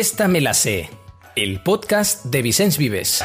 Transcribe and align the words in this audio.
Esta 0.00 0.28
me 0.28 0.40
la 0.40 0.54
sé, 0.54 0.88
el 1.36 1.62
podcast 1.62 2.24
de 2.24 2.40
Vicens 2.40 2.78
Vives. 2.78 3.22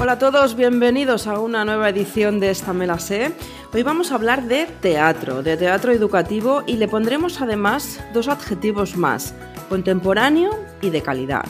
Hola 0.00 0.12
a 0.12 0.18
todos, 0.18 0.56
bienvenidos 0.56 1.26
a 1.26 1.38
una 1.38 1.66
nueva 1.66 1.90
edición 1.90 2.40
de 2.40 2.48
Esta 2.48 2.72
me 2.72 2.86
la 2.86 2.98
sé. 2.98 3.32
Hoy 3.74 3.82
vamos 3.82 4.10
a 4.10 4.14
hablar 4.14 4.44
de 4.44 4.64
teatro, 4.80 5.42
de 5.42 5.58
teatro 5.58 5.92
educativo 5.92 6.62
y 6.66 6.78
le 6.78 6.88
pondremos 6.88 7.42
además 7.42 8.00
dos 8.14 8.28
adjetivos 8.28 8.96
más, 8.96 9.34
contemporáneo 9.68 10.58
y 10.80 10.88
de 10.88 11.02
calidad 11.02 11.44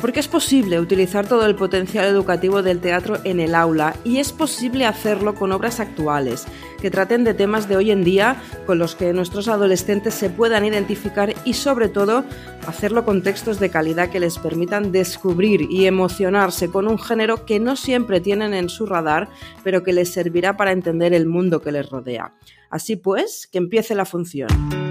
porque 0.00 0.20
es 0.20 0.28
posible 0.28 0.80
utilizar 0.80 1.26
todo 1.26 1.46
el 1.46 1.54
potencial 1.54 2.04
educativo 2.04 2.62
del 2.62 2.80
teatro 2.80 3.18
en 3.24 3.40
el 3.40 3.54
aula 3.54 3.94
y 4.04 4.18
es 4.18 4.32
posible 4.32 4.86
hacerlo 4.86 5.34
con 5.34 5.52
obras 5.52 5.80
actuales, 5.80 6.46
que 6.80 6.90
traten 6.90 7.24
de 7.24 7.34
temas 7.34 7.68
de 7.68 7.76
hoy 7.76 7.90
en 7.90 8.04
día 8.04 8.40
con 8.66 8.78
los 8.78 8.94
que 8.94 9.12
nuestros 9.12 9.48
adolescentes 9.48 10.14
se 10.14 10.30
puedan 10.30 10.64
identificar 10.64 11.34
y 11.44 11.54
sobre 11.54 11.88
todo 11.88 12.24
hacerlo 12.66 13.04
con 13.04 13.22
textos 13.22 13.58
de 13.58 13.70
calidad 13.70 14.10
que 14.10 14.20
les 14.20 14.38
permitan 14.38 14.92
descubrir 14.92 15.62
y 15.62 15.86
emocionarse 15.86 16.70
con 16.70 16.86
un 16.86 16.98
género 16.98 17.44
que 17.44 17.58
no 17.60 17.76
siempre 17.76 18.20
tienen 18.20 18.54
en 18.54 18.68
su 18.68 18.86
radar, 18.86 19.28
pero 19.64 19.82
que 19.82 19.92
les 19.92 20.12
servirá 20.12 20.56
para 20.56 20.72
entender 20.72 21.12
el 21.12 21.26
mundo 21.26 21.60
que 21.60 21.72
les 21.72 21.88
rodea. 21.88 22.34
Así 22.70 22.96
pues, 22.96 23.48
que 23.50 23.58
empiece 23.58 23.94
la 23.94 24.04
función. 24.04 24.87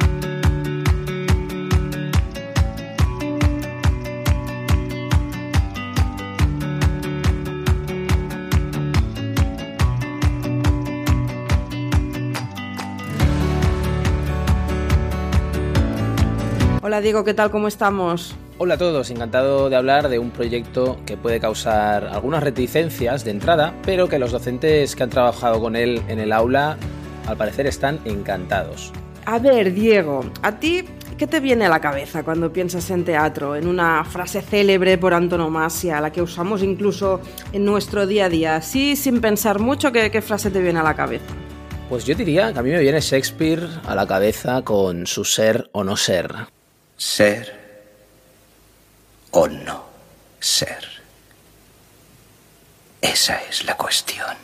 Hola 16.98 17.04
Diego, 17.04 17.24
¿qué 17.24 17.36
tal? 17.36 17.52
¿Cómo 17.52 17.68
estamos? 17.68 18.36
Hola 18.58 18.74
a 18.74 18.78
todos, 18.80 19.12
encantado 19.12 19.70
de 19.70 19.76
hablar 19.76 20.10
de 20.10 20.18
un 20.18 20.32
proyecto 20.32 20.98
que 21.06 21.16
puede 21.16 21.40
causar 21.40 22.06
algunas 22.06 22.42
reticencias 22.42 23.24
de 23.24 23.30
entrada, 23.30 23.76
pero 23.86 24.10
que 24.10 24.18
los 24.18 24.32
docentes 24.32 24.96
que 24.96 25.04
han 25.04 25.12
trabajado 25.12 25.62
con 25.62 25.76
él 25.76 26.02
en 26.08 26.18
el 26.18 26.32
aula 26.32 26.76
al 27.28 27.38
parecer 27.38 27.68
están 27.68 28.00
encantados. 28.04 28.92
A 29.28 29.38
ver, 29.38 29.76
Diego, 29.76 30.26
¿a 30.42 30.60
ti 30.60 30.86
qué 31.20 31.28
te 31.28 31.40
viene 31.40 31.68
a 31.68 31.70
la 31.70 31.80
cabeza 31.80 32.24
cuando 32.24 32.52
piensas 32.52 32.90
en 32.90 33.06
teatro? 33.06 33.56
En 33.56 33.68
una 33.68 34.04
frase 34.04 34.42
célebre 34.42 34.98
por 34.98 35.14
antonomasia, 35.14 36.02
la 36.02 36.12
que 36.12 36.24
usamos 36.24 36.64
incluso 36.64 37.22
en 37.54 37.64
nuestro 37.64 38.08
día 38.08 38.26
a 38.26 38.30
día. 38.30 38.56
Así, 38.56 38.96
sin 38.96 39.22
pensar 39.22 39.60
mucho, 39.60 39.92
¿qué, 39.92 40.10
qué 40.10 40.24
frase 40.24 40.50
te 40.50 40.60
viene 40.62 40.80
a 40.80 40.84
la 40.84 40.96
cabeza? 40.96 41.26
Pues 41.90 42.06
yo 42.06 42.16
diría 42.16 42.52
que 42.52 42.58
a 42.58 42.64
mí 42.64 42.72
me 42.72 42.80
viene 42.80 43.00
Shakespeare 43.02 43.70
a 43.86 43.94
la 43.94 44.08
cabeza 44.08 44.64
con 44.64 45.06
su 45.06 45.24
ser 45.24 45.70
o 45.74 45.84
no 45.84 45.96
ser 45.96 46.57
ser 46.98 47.86
o 49.32 49.48
no 49.48 49.86
ser. 50.40 51.04
Esa 53.00 53.42
es 53.44 53.64
la 53.66 53.78
cuestión. 53.78 54.36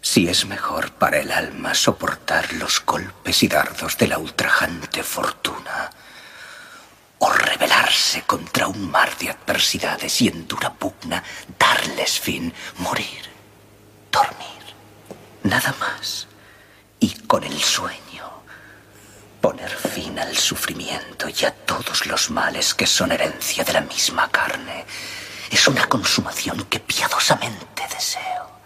Si 0.00 0.28
es 0.28 0.46
mejor 0.46 0.92
para 0.92 1.18
el 1.20 1.30
alma 1.30 1.74
soportar 1.74 2.52
los 2.54 2.84
golpes 2.84 3.42
y 3.42 3.48
dardos 3.48 3.96
de 3.98 4.08
la 4.08 4.18
ultrajante 4.18 5.02
fortuna, 5.02 5.90
o 7.20 7.32
rebelarse 7.32 8.22
contra 8.22 8.68
un 8.68 8.90
mar 8.90 9.16
de 9.18 9.30
adversidades 9.30 10.20
y 10.22 10.28
en 10.28 10.46
dura 10.46 10.72
pugna 10.72 11.22
darles 11.58 12.18
fin, 12.18 12.52
morir, 12.78 13.28
dormir, 14.10 14.74
nada 15.42 15.74
más, 15.80 16.28
y 17.00 17.10
con 17.26 17.42
el 17.44 17.60
sueño 17.60 18.07
poner 19.40 19.70
fin 19.70 20.18
al 20.18 20.36
sufrimiento 20.36 21.28
y 21.28 21.44
a 21.44 21.50
todos 21.50 22.06
los 22.06 22.30
males 22.30 22.74
que 22.74 22.86
son 22.86 23.12
herencia 23.12 23.64
de 23.64 23.72
la 23.72 23.80
misma 23.80 24.28
carne. 24.30 24.84
Es 25.50 25.66
una 25.68 25.86
consumación 25.86 26.64
que 26.68 26.80
piadosamente 26.80 27.82
deseo. 27.92 28.58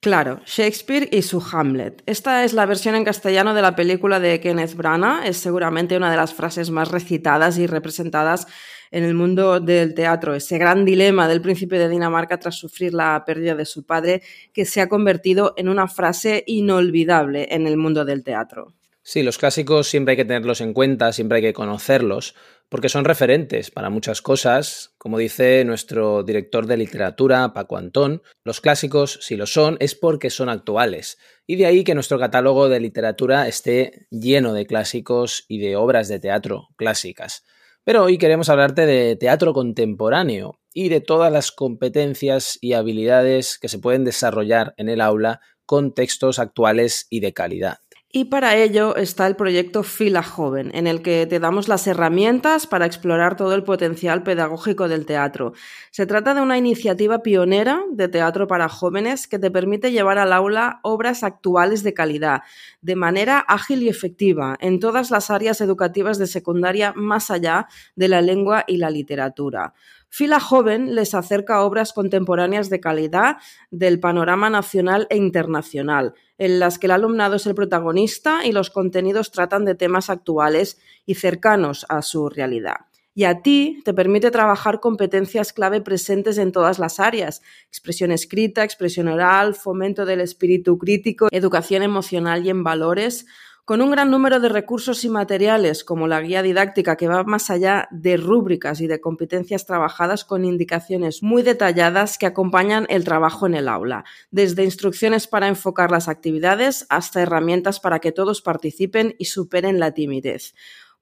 Claro, 0.00 0.42
Shakespeare 0.44 1.08
y 1.10 1.22
su 1.22 1.42
Hamlet. 1.50 2.02
Esta 2.04 2.44
es 2.44 2.52
la 2.52 2.66
versión 2.66 2.94
en 2.94 3.04
castellano 3.04 3.54
de 3.54 3.62
la 3.62 3.74
película 3.74 4.20
de 4.20 4.38
Kenneth 4.38 4.74
Branagh. 4.74 5.26
Es 5.26 5.38
seguramente 5.38 5.96
una 5.96 6.10
de 6.10 6.18
las 6.18 6.34
frases 6.34 6.70
más 6.70 6.90
recitadas 6.90 7.56
y 7.56 7.66
representadas 7.66 8.46
en 8.90 9.02
el 9.04 9.14
mundo 9.14 9.60
del 9.60 9.94
teatro. 9.94 10.34
Ese 10.34 10.58
gran 10.58 10.84
dilema 10.84 11.26
del 11.26 11.40
príncipe 11.40 11.78
de 11.78 11.88
Dinamarca 11.88 12.38
tras 12.38 12.56
sufrir 12.56 12.92
la 12.92 13.24
pérdida 13.24 13.54
de 13.54 13.64
su 13.64 13.86
padre, 13.86 14.22
que 14.52 14.66
se 14.66 14.82
ha 14.82 14.90
convertido 14.90 15.54
en 15.56 15.70
una 15.70 15.88
frase 15.88 16.44
inolvidable 16.46 17.48
en 17.50 17.66
el 17.66 17.78
mundo 17.78 18.04
del 18.04 18.22
teatro. 18.22 18.74
Sí, 19.06 19.22
los 19.22 19.36
clásicos 19.36 19.86
siempre 19.86 20.12
hay 20.12 20.16
que 20.16 20.24
tenerlos 20.24 20.62
en 20.62 20.72
cuenta, 20.72 21.12
siempre 21.12 21.36
hay 21.36 21.42
que 21.42 21.52
conocerlos, 21.52 22.34
porque 22.70 22.88
son 22.88 23.04
referentes 23.04 23.70
para 23.70 23.90
muchas 23.90 24.22
cosas. 24.22 24.94
Como 24.96 25.18
dice 25.18 25.62
nuestro 25.66 26.22
director 26.22 26.66
de 26.66 26.78
literatura, 26.78 27.52
Paco 27.52 27.76
Antón, 27.76 28.22
los 28.44 28.62
clásicos, 28.62 29.18
si 29.20 29.36
lo 29.36 29.44
son, 29.44 29.76
es 29.78 29.94
porque 29.94 30.30
son 30.30 30.48
actuales. 30.48 31.18
Y 31.46 31.56
de 31.56 31.66
ahí 31.66 31.84
que 31.84 31.94
nuestro 31.94 32.18
catálogo 32.18 32.70
de 32.70 32.80
literatura 32.80 33.46
esté 33.46 34.06
lleno 34.10 34.54
de 34.54 34.64
clásicos 34.64 35.44
y 35.48 35.58
de 35.58 35.76
obras 35.76 36.08
de 36.08 36.18
teatro 36.18 36.68
clásicas. 36.76 37.44
Pero 37.84 38.04
hoy 38.04 38.16
queremos 38.16 38.48
hablarte 38.48 38.86
de 38.86 39.16
teatro 39.16 39.52
contemporáneo 39.52 40.60
y 40.72 40.88
de 40.88 41.02
todas 41.02 41.30
las 41.30 41.52
competencias 41.52 42.56
y 42.62 42.72
habilidades 42.72 43.58
que 43.58 43.68
se 43.68 43.78
pueden 43.78 44.04
desarrollar 44.04 44.72
en 44.78 44.88
el 44.88 45.02
aula 45.02 45.42
con 45.66 45.92
textos 45.92 46.38
actuales 46.38 47.06
y 47.10 47.20
de 47.20 47.34
calidad. 47.34 47.83
Y 48.16 48.26
para 48.26 48.54
ello 48.54 48.94
está 48.94 49.26
el 49.26 49.34
proyecto 49.34 49.82
Fila 49.82 50.22
Joven, 50.22 50.70
en 50.72 50.86
el 50.86 51.02
que 51.02 51.26
te 51.26 51.40
damos 51.40 51.66
las 51.66 51.84
herramientas 51.88 52.68
para 52.68 52.86
explorar 52.86 53.36
todo 53.36 53.56
el 53.56 53.64
potencial 53.64 54.22
pedagógico 54.22 54.86
del 54.86 55.04
teatro. 55.04 55.52
Se 55.90 56.06
trata 56.06 56.32
de 56.32 56.40
una 56.40 56.56
iniciativa 56.56 57.24
pionera 57.24 57.82
de 57.90 58.06
teatro 58.06 58.46
para 58.46 58.68
jóvenes 58.68 59.26
que 59.26 59.40
te 59.40 59.50
permite 59.50 59.90
llevar 59.90 60.18
al 60.18 60.32
aula 60.32 60.78
obras 60.84 61.24
actuales 61.24 61.82
de 61.82 61.92
calidad, 61.92 62.42
de 62.82 62.94
manera 62.94 63.40
ágil 63.40 63.82
y 63.82 63.88
efectiva, 63.88 64.56
en 64.60 64.78
todas 64.78 65.10
las 65.10 65.32
áreas 65.32 65.60
educativas 65.60 66.16
de 66.16 66.28
secundaria 66.28 66.92
más 66.94 67.32
allá 67.32 67.66
de 67.96 68.06
la 68.06 68.22
lengua 68.22 68.62
y 68.68 68.76
la 68.76 68.90
literatura. 68.90 69.74
Fila 70.16 70.38
Joven 70.38 70.94
les 70.94 71.12
acerca 71.12 71.64
obras 71.64 71.92
contemporáneas 71.92 72.70
de 72.70 72.78
calidad 72.78 73.38
del 73.72 73.98
panorama 73.98 74.48
nacional 74.48 75.08
e 75.10 75.16
internacional, 75.16 76.14
en 76.38 76.60
las 76.60 76.78
que 76.78 76.86
el 76.86 76.92
alumnado 76.92 77.34
es 77.34 77.46
el 77.46 77.56
protagonista 77.56 78.46
y 78.46 78.52
los 78.52 78.70
contenidos 78.70 79.32
tratan 79.32 79.64
de 79.64 79.74
temas 79.74 80.10
actuales 80.10 80.78
y 81.04 81.16
cercanos 81.16 81.84
a 81.88 82.00
su 82.00 82.28
realidad. 82.28 82.76
Y 83.12 83.24
a 83.24 83.42
ti 83.42 83.82
te 83.84 83.92
permite 83.92 84.30
trabajar 84.30 84.78
competencias 84.78 85.52
clave 85.52 85.80
presentes 85.80 86.38
en 86.38 86.52
todas 86.52 86.78
las 86.78 87.00
áreas, 87.00 87.42
expresión 87.66 88.12
escrita, 88.12 88.62
expresión 88.62 89.08
oral, 89.08 89.56
fomento 89.56 90.06
del 90.06 90.20
espíritu 90.20 90.78
crítico, 90.78 91.26
educación 91.32 91.82
emocional 91.82 92.46
y 92.46 92.50
en 92.50 92.62
valores, 92.62 93.26
con 93.64 93.80
un 93.80 93.90
gran 93.90 94.10
número 94.10 94.40
de 94.40 94.50
recursos 94.50 95.04
y 95.04 95.08
materiales, 95.08 95.84
como 95.84 96.06
la 96.06 96.20
guía 96.20 96.42
didáctica 96.42 96.96
que 96.96 97.08
va 97.08 97.24
más 97.24 97.48
allá 97.48 97.88
de 97.90 98.18
rúbricas 98.18 98.82
y 98.82 98.86
de 98.86 99.00
competencias 99.00 99.64
trabajadas 99.64 100.26
con 100.26 100.44
indicaciones 100.44 101.22
muy 101.22 101.42
detalladas 101.42 102.18
que 102.18 102.26
acompañan 102.26 102.86
el 102.90 103.04
trabajo 103.04 103.46
en 103.46 103.54
el 103.54 103.68
aula, 103.68 104.04
desde 104.30 104.64
instrucciones 104.64 105.26
para 105.26 105.48
enfocar 105.48 105.90
las 105.90 106.08
actividades 106.08 106.84
hasta 106.90 107.22
herramientas 107.22 107.80
para 107.80 108.00
que 108.00 108.12
todos 108.12 108.42
participen 108.42 109.14
y 109.18 109.26
superen 109.26 109.80
la 109.80 109.92
timidez. 109.92 110.54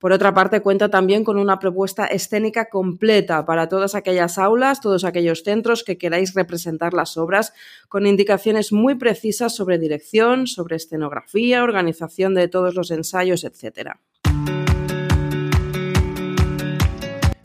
Por 0.03 0.11
otra 0.11 0.35
parte, 0.35 0.63
cuenta 0.63 0.89
también 0.89 1.23
con 1.23 1.39
una 1.39 1.61
propuesta 1.61 2.07
escénica 2.07 2.69
completa 2.69 3.47
para 3.47 3.69
todas 3.69 3.95
aquellas 3.95 4.37
aulas, 4.37 4.81
todos 4.81 5.05
aquellos 5.05 5.45
centros 5.45 5.85
que 5.85 5.97
queráis 5.97 6.35
representar 6.35 6.93
las 6.93 7.17
obras, 7.17 7.53
con 7.89 8.05
indicaciones 8.05 8.73
muy 8.73 8.97
precisas 8.97 9.55
sobre 9.55 9.79
dirección, 9.79 10.49
sobre 10.49 10.75
escenografía, 10.75 11.63
organización 11.63 12.35
de 12.35 12.49
todos 12.49 12.75
los 12.75 12.91
ensayos, 12.91 13.45
etc. 13.45 13.93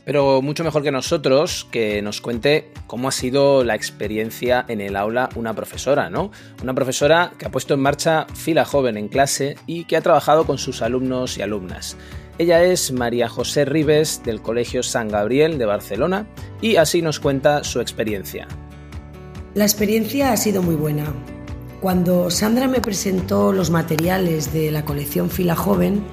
Pero 0.04 0.42
mucho 0.42 0.64
mejor 0.64 0.82
que 0.82 0.92
nosotros 0.92 1.68
que 1.70 2.02
nos 2.02 2.22
cuente 2.22 2.72
cómo 2.88 3.08
ha 3.10 3.12
sido 3.12 3.64
la 3.64 3.76
experiencia 3.76 4.66
en 4.68 4.82
el 4.82 4.96
aula 4.96 5.30
una 5.36 5.54
profesora, 5.54 6.10
¿no? 6.10 6.32
Una 6.64 6.74
profesora 6.74 7.34
que 7.38 7.46
ha 7.46 7.52
puesto 7.52 7.76
en 7.76 7.82
marcha 7.82 8.26
fila 8.34 8.66
joven 8.66 8.98
en 8.98 9.10
clase 9.10 9.58
y 9.68 9.84
que 9.84 9.96
ha 9.96 10.02
trabajado 10.02 10.48
con 10.48 10.58
sus 10.58 10.82
alumnos 10.82 11.38
y 11.38 11.44
alumnas. 11.44 11.98
Ella 12.40 12.64
es 12.64 12.92
María 12.92 13.30
José 13.30 13.66
Ribes 13.66 14.22
del 14.24 14.42
Colegio 14.42 14.84
San 14.84 15.08
Gabriel 15.08 15.58
de 15.58 15.66
Barcelona 15.66 16.28
y 16.62 16.76
así 16.76 17.02
nos 17.02 17.20
cuenta 17.20 17.64
su 17.64 17.82
experiencia. 17.82 18.48
La 19.56 19.64
experiencia 19.64 20.32
ha 20.32 20.38
sido 20.38 20.62
muy 20.62 20.76
buena. 20.76 21.06
Cuando 21.82 22.30
Sandra 22.30 22.68
me 22.68 22.80
presentó 22.80 23.52
los 23.52 23.72
materiales 23.72 24.54
de 24.54 24.72
la 24.72 24.86
colección 24.86 25.32
Fila 25.32 25.56
Joven, 25.56 26.04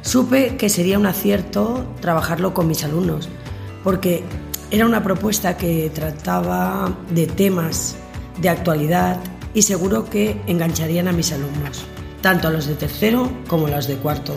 supe 0.00 0.56
que 0.56 0.70
sería 0.70 0.98
un 0.98 1.04
acierto 1.04 1.86
trabajarlo 2.00 2.54
con 2.54 2.66
mis 2.66 2.82
alumnos, 2.82 3.28
porque 3.82 4.22
era 4.70 4.86
una 4.86 5.02
propuesta 5.02 5.58
que 5.58 5.90
trataba 5.92 6.96
de 7.10 7.26
temas 7.26 7.94
de 8.40 8.48
actualidad 8.48 9.20
y 9.52 9.62
seguro 9.62 10.08
que 10.08 10.40
engancharían 10.46 11.08
a 11.08 11.12
mis 11.12 11.30
alumnos. 11.32 11.84
tanto 12.22 12.48
a 12.48 12.50
los 12.50 12.66
de 12.66 12.74
tercero 12.74 13.30
como 13.48 13.66
a 13.66 13.70
los 13.70 13.86
de 13.86 13.96
cuarto. 13.96 14.34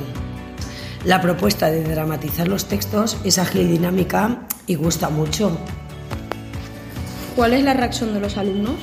La 1.07 1.21
propuesta 1.21 1.71
de 1.71 1.85
dramatizar 1.85 2.49
los 2.49 2.65
textos 2.65 3.15
es 3.23 3.37
ágil 3.37 3.61
y 3.61 3.71
dinámica 3.71 4.41
y 4.65 4.75
gusta 4.75 5.07
mucho. 5.09 5.57
¿Cuál 7.33 7.53
es 7.53 7.63
la 7.63 7.73
reacción 7.73 8.13
de 8.13 8.19
los 8.19 8.35
alumnos? 8.35 8.75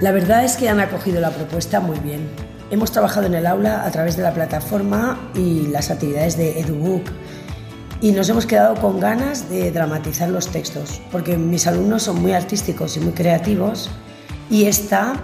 La 0.00 0.10
verdad 0.10 0.44
es 0.44 0.56
que 0.56 0.68
han 0.68 0.80
acogido 0.80 1.20
la 1.20 1.30
propuesta 1.30 1.78
muy 1.78 2.00
bien. 2.00 2.28
Hemos 2.72 2.90
trabajado 2.90 3.26
en 3.26 3.34
el 3.34 3.46
aula 3.46 3.86
a 3.86 3.90
través 3.92 4.16
de 4.16 4.24
la 4.24 4.34
plataforma 4.34 5.30
y 5.32 5.68
las 5.68 5.92
actividades 5.92 6.36
de 6.36 6.58
EduBook 6.58 7.04
y 8.00 8.10
nos 8.10 8.28
hemos 8.28 8.44
quedado 8.44 8.74
con 8.74 8.98
ganas 8.98 9.48
de 9.48 9.70
dramatizar 9.70 10.30
los 10.30 10.48
textos, 10.48 11.00
porque 11.12 11.36
mis 11.36 11.68
alumnos 11.68 12.02
son 12.02 12.20
muy 12.20 12.32
artísticos 12.32 12.96
y 12.96 13.00
muy 13.00 13.12
creativos 13.12 13.90
y 14.50 14.64
esta 14.64 15.14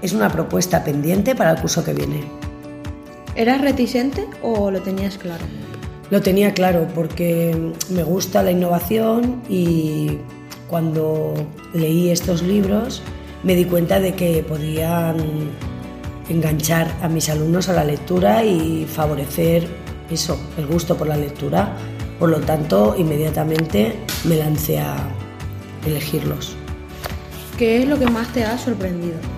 es 0.00 0.14
una 0.14 0.30
propuesta 0.30 0.82
pendiente 0.82 1.34
para 1.34 1.50
el 1.50 1.60
curso 1.60 1.84
que 1.84 1.92
viene. 1.92 2.47
¿Eras 3.38 3.60
reticente 3.60 4.26
o 4.42 4.68
lo 4.68 4.82
tenías 4.82 5.16
claro? 5.16 5.44
Lo 6.10 6.20
tenía 6.20 6.52
claro 6.54 6.88
porque 6.92 7.72
me 7.88 8.02
gusta 8.02 8.42
la 8.42 8.50
innovación 8.50 9.42
y 9.48 10.18
cuando 10.66 11.34
leí 11.72 12.10
estos 12.10 12.42
libros 12.42 13.00
me 13.44 13.54
di 13.54 13.64
cuenta 13.64 14.00
de 14.00 14.14
que 14.14 14.42
podían 14.42 15.18
enganchar 16.28 16.92
a 17.00 17.08
mis 17.08 17.28
alumnos 17.28 17.68
a 17.68 17.74
la 17.74 17.84
lectura 17.84 18.42
y 18.42 18.84
favorecer 18.86 19.68
eso, 20.10 20.36
el 20.56 20.66
gusto 20.66 20.96
por 20.96 21.06
la 21.06 21.16
lectura. 21.16 21.76
Por 22.18 22.30
lo 22.30 22.40
tanto, 22.40 22.96
inmediatamente 22.98 23.94
me 24.24 24.34
lancé 24.34 24.80
a 24.80 24.96
elegirlos. 25.86 26.56
¿Qué 27.56 27.82
es 27.82 27.88
lo 27.88 28.00
que 28.00 28.06
más 28.06 28.32
te 28.32 28.42
ha 28.42 28.58
sorprendido? 28.58 29.37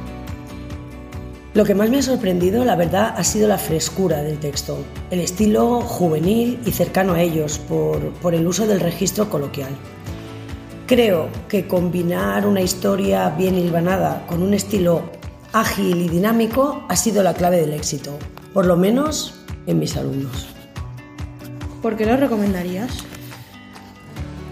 Lo 1.53 1.65
que 1.65 1.75
más 1.75 1.91
me 1.91 1.99
ha 1.99 2.03
sorprendido, 2.03 2.65
la 2.65 2.77
verdad, 2.77 3.13
ha 3.17 3.25
sido 3.25 3.49
la 3.49 3.59
frescura 3.59 4.23
del 4.23 4.39
texto, 4.39 4.79
el 5.11 5.19
estilo 5.19 5.81
juvenil 5.81 6.61
y 6.65 6.71
cercano 6.71 7.15
a 7.15 7.23
ellos 7.23 7.59
por, 7.59 8.13
por 8.15 8.37
el 8.37 8.47
uso 8.47 8.69
del 8.69 8.79
registro 8.79 9.29
coloquial. 9.29 9.71
Creo 10.87 11.29
que 11.49 11.67
combinar 11.67 12.47
una 12.47 12.61
historia 12.61 13.31
bien 13.31 13.57
hilvanada 13.57 14.25
con 14.29 14.45
un 14.45 14.55
estilo 14.55 15.03
ágil 15.53 16.03
y 16.03 16.09
dinámico 16.09 16.85
ha 16.89 16.95
sido 16.95 17.25
la 17.25 17.35
clave 17.35 17.61
del 17.61 17.73
éxito, 17.73 18.17
por 18.55 18.67
lo 18.67 18.77
menos 18.77 19.35
en 19.67 19.81
mis 19.81 19.97
alumnos. 19.97 20.47
¿Por 21.83 21.97
qué 21.97 22.07
lo 22.07 22.17
recomendarías? 22.17 23.10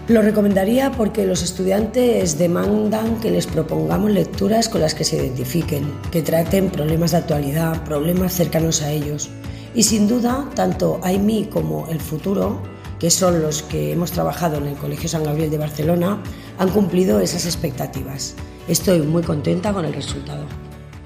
Lo 0.09 0.23
recomendaría 0.23 0.91
porque 0.91 1.27
los 1.27 1.43
estudiantes 1.43 2.39
demandan 2.39 3.19
que 3.19 3.29
les 3.29 3.45
propongamos 3.45 4.09
lecturas 4.09 4.67
con 4.67 4.81
las 4.81 4.95
que 4.95 5.03
se 5.03 5.17
identifiquen, 5.17 5.87
que 6.11 6.23
traten 6.23 6.71
problemas 6.71 7.11
de 7.11 7.17
actualidad, 7.17 7.83
problemas 7.83 8.33
cercanos 8.33 8.81
a 8.81 8.91
ellos. 8.91 9.29
Y 9.75 9.83
sin 9.83 10.07
duda, 10.07 10.49
tanto 10.55 10.99
AIMI 11.03 11.45
como 11.45 11.87
El 11.89 11.99
Futuro 11.99 12.59
que 12.97 13.11
son 13.11 13.43
los 13.43 13.61
que 13.61 13.93
hemos 13.93 14.11
trabajado 14.11 14.57
en 14.57 14.65
el 14.65 14.75
Colegio 14.75 15.07
San 15.07 15.23
Gabriel 15.23 15.51
de 15.51 15.59
Barcelona, 15.59 16.21
han 16.57 16.69
cumplido 16.69 17.19
esas 17.19 17.45
expectativas. 17.45 18.33
Estoy 18.67 19.01
muy 19.03 19.21
contenta 19.21 19.71
con 19.71 19.85
el 19.85 19.93
resultado. 19.93 20.43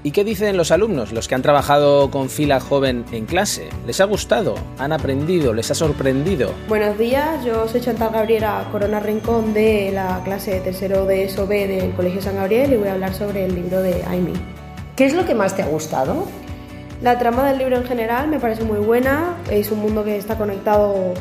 ¿Y 0.06 0.10
qué 0.10 0.22
dicen 0.22 0.58
los 0.58 0.70
alumnos, 0.70 1.12
los 1.12 1.28
que 1.28 1.34
han 1.34 1.40
trabajado 1.40 2.10
con 2.10 2.28
fila 2.28 2.60
joven 2.60 3.06
en 3.10 3.24
clase? 3.24 3.70
¿Les 3.86 4.02
ha 4.02 4.04
gustado? 4.04 4.54
¿Han 4.76 4.92
aprendido? 4.92 5.54
¿Les 5.54 5.70
ha 5.70 5.74
sorprendido? 5.74 6.52
Buenos 6.68 6.98
días, 6.98 7.42
yo 7.42 7.66
soy 7.66 7.80
Chantal 7.80 8.10
Gabriela 8.12 8.68
Corona 8.70 9.00
Rincón 9.00 9.54
de 9.54 9.92
la 9.94 10.20
clase 10.22 10.50
de 10.50 10.60
tercero 10.60 11.06
de 11.06 11.26
SOB 11.30 11.48
del 11.48 11.94
Colegio 11.94 12.20
San 12.20 12.36
Gabriel 12.36 12.74
y 12.74 12.76
voy 12.76 12.88
a 12.88 12.92
hablar 12.92 13.14
sobre 13.14 13.46
el 13.46 13.54
libro 13.54 13.80
de 13.80 14.04
Aimi. 14.04 14.34
¿Qué 14.94 15.06
es 15.06 15.14
lo 15.14 15.24
que 15.24 15.34
más 15.34 15.56
te 15.56 15.62
ha 15.62 15.66
gustado? 15.68 16.26
La 17.00 17.18
trama 17.18 17.48
del 17.48 17.56
libro 17.56 17.78
en 17.78 17.84
general 17.84 18.28
me 18.28 18.38
parece 18.38 18.62
muy 18.62 18.80
buena, 18.80 19.38
es 19.50 19.70
un 19.70 19.78
mundo 19.78 20.04
que 20.04 20.18
está 20.18 20.36
conectado 20.36 21.14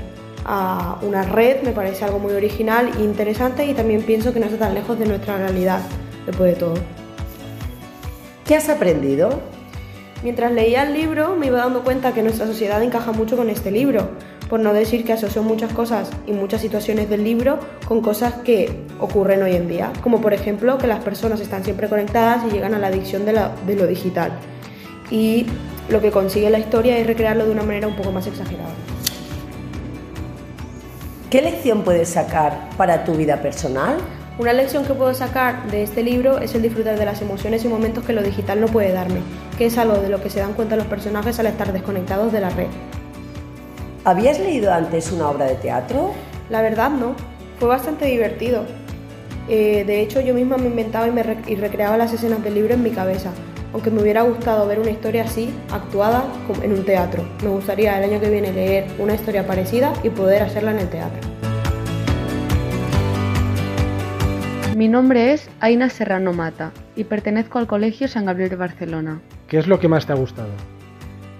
a 0.44 1.00
una 1.03 1.24
red, 1.24 1.63
me 1.63 1.71
parece 1.71 2.03
algo 2.03 2.19
muy 2.19 2.33
original 2.33 2.89
e 3.00 3.01
interesante 3.01 3.65
y 3.65 3.74
también 3.74 4.01
pienso 4.01 4.33
que 4.33 4.41
no 4.41 4.47
está 4.47 4.57
tan 4.57 4.74
lejos 4.74 5.00
de 5.00 5.06
nuestra 5.06 5.38
realidad, 5.38 5.80
después 6.25 6.53
de 6.53 6.59
todo. 6.59 7.02
¿Qué 8.45 8.57
has 8.57 8.68
aprendido? 8.68 9.40
Mientras 10.22 10.51
leía 10.51 10.84
el 10.84 10.94
libro 10.94 11.38
me 11.38 11.48
iba 11.48 11.60
dando 11.60 11.84
cuenta 11.84 12.13
que 12.13 12.22
nuestra 12.22 12.45
sociedad 12.45 12.84
encaja 12.84 13.13
mucho 13.13 13.38
con 13.38 13.50
este 13.50 13.72
libro, 13.72 14.10
por 14.50 14.60
no 14.60 14.74
decir 14.74 15.06
que 15.06 15.13
asoció 15.13 15.44
muchas 15.44 15.72
cosas 15.72 16.10
y 16.28 16.34
muchas 16.34 16.60
situaciones 16.60 17.10
del 17.10 17.24
libro 17.24 17.57
con 17.88 18.01
cosas 18.01 18.34
que 18.44 18.84
ocurren 19.00 19.44
hoy 19.44 19.56
en 19.56 19.69
día, 19.69 19.94
como 20.01 20.19
por 20.19 20.34
ejemplo 20.34 20.78
que 20.78 20.88
las 20.88 21.01
personas 21.04 21.40
están 21.40 21.63
siempre 21.63 21.88
conectadas 21.88 22.44
y 22.45 22.51
llegan 22.51 22.74
a 22.74 22.80
la 22.80 22.88
adicción 22.88 23.25
de, 23.25 23.31
de 23.66 23.75
lo 23.75 23.88
digital. 23.88 24.34
Y 25.10 25.45
lo 25.88 26.01
que 26.01 26.12
consigue 26.12 26.50
la 26.50 26.60
historia 26.60 26.98
es 26.98 27.07
recrearlo 27.07 27.45
de 27.45 27.51
una 27.51 27.63
manera 27.63 27.88
un 27.88 27.95
poco 27.95 28.12
más 28.12 28.28
exagerada. 28.28 28.74
¿Qué 31.30 31.42
lección 31.42 31.84
puedes 31.84 32.10
sacar 32.10 32.69
para 32.75 33.06
tu 33.06 33.13
vida 33.13 33.42
personal? 33.42 33.98
Una 34.39 34.51
lección 34.51 34.83
que 34.83 34.95
puedo 34.95 35.13
sacar 35.13 35.69
de 35.69 35.83
este 35.83 36.01
libro 36.01 36.39
es 36.39 36.56
el 36.56 36.63
disfrutar 36.63 36.97
de 36.97 37.06
las 37.06 37.21
emociones 37.21 37.63
y 37.65 37.68
momentos 37.68 38.03
que 38.03 38.13
lo 38.13 38.24
digital 38.24 38.59
no 38.59 38.65
puede 38.65 38.91
darme, 38.91 39.19
que 39.59 39.68
es 39.68 39.77
algo 39.77 39.97
de 39.97 40.09
lo 40.09 40.24
que 40.24 40.31
se 40.31 40.39
dan 40.39 40.53
cuenta 40.53 40.75
los 40.75 40.88
personajes 40.88 41.38
al 41.39 41.45
estar 41.45 41.71
desconectados 41.71 42.33
de 42.33 42.41
la 42.41 42.50
red. 42.50 42.65
¿Habías 44.03 44.39
leído 44.39 44.74
antes 44.74 45.12
una 45.12 45.30
obra 45.30 45.45
de 45.45 45.53
teatro? 45.53 46.13
La 46.50 46.63
verdad 46.63 46.89
no, 46.89 47.15
fue 47.59 47.68
bastante 47.68 48.06
divertido. 48.06 48.65
Eh, 49.50 49.83
de 49.85 50.01
hecho 50.01 50.19
yo 50.19 50.33
misma 50.33 50.57
me 50.57 50.65
inventaba 50.65 51.07
y, 51.07 51.12
me 51.12 51.24
y 51.45 51.53
recreaba 51.53 51.95
las 51.95 52.12
escenas 52.12 52.44
del 52.44 52.56
libro 52.56 52.74
en 52.74 52.81
mi 52.81 52.89
cabeza, 52.89 53.30
aunque 53.71 53.91
me 53.91 54.01
hubiera 54.01 54.24
gustado 54.24 54.65
ver 54.65 54.80
una 54.80 54.89
historia 54.89 55.25
así, 55.25 55.53
actuada 55.69 56.24
en 56.63 56.74
un 56.74 56.83
teatro. 56.83 57.24
Me 57.44 57.50
gustaría 57.50 58.00
el 58.00 58.09
año 58.09 58.19
que 58.19 58.31
viene 58.31 58.51
leer 58.51 58.88
una 58.97 59.13
historia 59.13 59.45
parecida 59.45 59.94
y 60.01 60.09
poder 60.09 60.41
hacerla 60.41 60.71
en 60.71 60.80
el 60.80 60.89
teatro. 60.89 61.32
Mi 64.75 64.87
nombre 64.87 65.33
es 65.33 65.51
Aina 65.59 65.87
Serrano 65.91 66.33
Mata 66.33 66.71
y 66.95 67.03
pertenezco 67.03 67.59
al 67.59 67.67
Colegio 67.67 68.07
San 68.07 68.25
Gabriel 68.25 68.49
de 68.49 68.55
Barcelona. 68.55 69.21
¿Qué 69.47 69.59
es 69.59 69.67
lo 69.67 69.79
que 69.79 69.87
más 69.87 70.07
te 70.07 70.13
ha 70.13 70.15
gustado? 70.15 70.49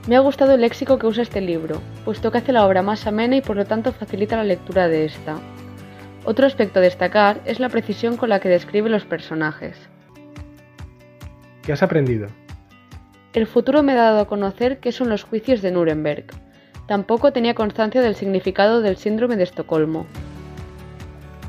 Me 0.08 0.16
ha 0.16 0.20
gustado 0.20 0.54
el 0.54 0.62
léxico 0.62 1.00
que 1.00 1.08
usa 1.08 1.24
este 1.24 1.42
libro, 1.42 1.82
puesto 2.06 2.32
que 2.32 2.38
hace 2.38 2.52
la 2.52 2.64
obra 2.64 2.84
más 2.84 3.08
amena 3.08 3.36
y 3.36 3.42
por 3.42 3.56
lo 3.56 3.66
tanto 3.66 3.92
facilita 3.92 4.38
la 4.38 4.44
lectura 4.44 4.88
de 4.88 5.06
esta. 5.06 5.38
Otro 6.26 6.46
aspecto 6.46 6.78
a 6.78 6.84
destacar 6.84 7.42
es 7.46 7.60
la 7.60 7.70
precisión 7.70 8.18
con 8.18 8.30
la 8.30 8.40
que 8.40 8.50
describe 8.50 8.88
los 8.88 9.06
personajes. 9.06 9.78
¿Qué 11.64 11.74
has 11.74 11.82
aprendido? 11.82 12.28
El 13.34 13.48
futuro 13.48 13.82
me 13.82 13.94
ha 13.94 13.96
dado 13.96 14.20
a 14.20 14.28
conocer 14.28 14.80
qué 14.80 14.92
son 14.92 15.10
los 15.10 15.24
juicios 15.24 15.64
de 15.64 15.72
Nuremberg. 15.72 16.26
Tampoco 16.88 17.34
tenía 17.34 17.56
constancia 17.56 18.02
del 18.02 18.14
significado 18.14 18.82
del 18.82 18.98
síndrome 18.98 19.38
de 19.38 19.44
Estocolmo. 19.44 20.06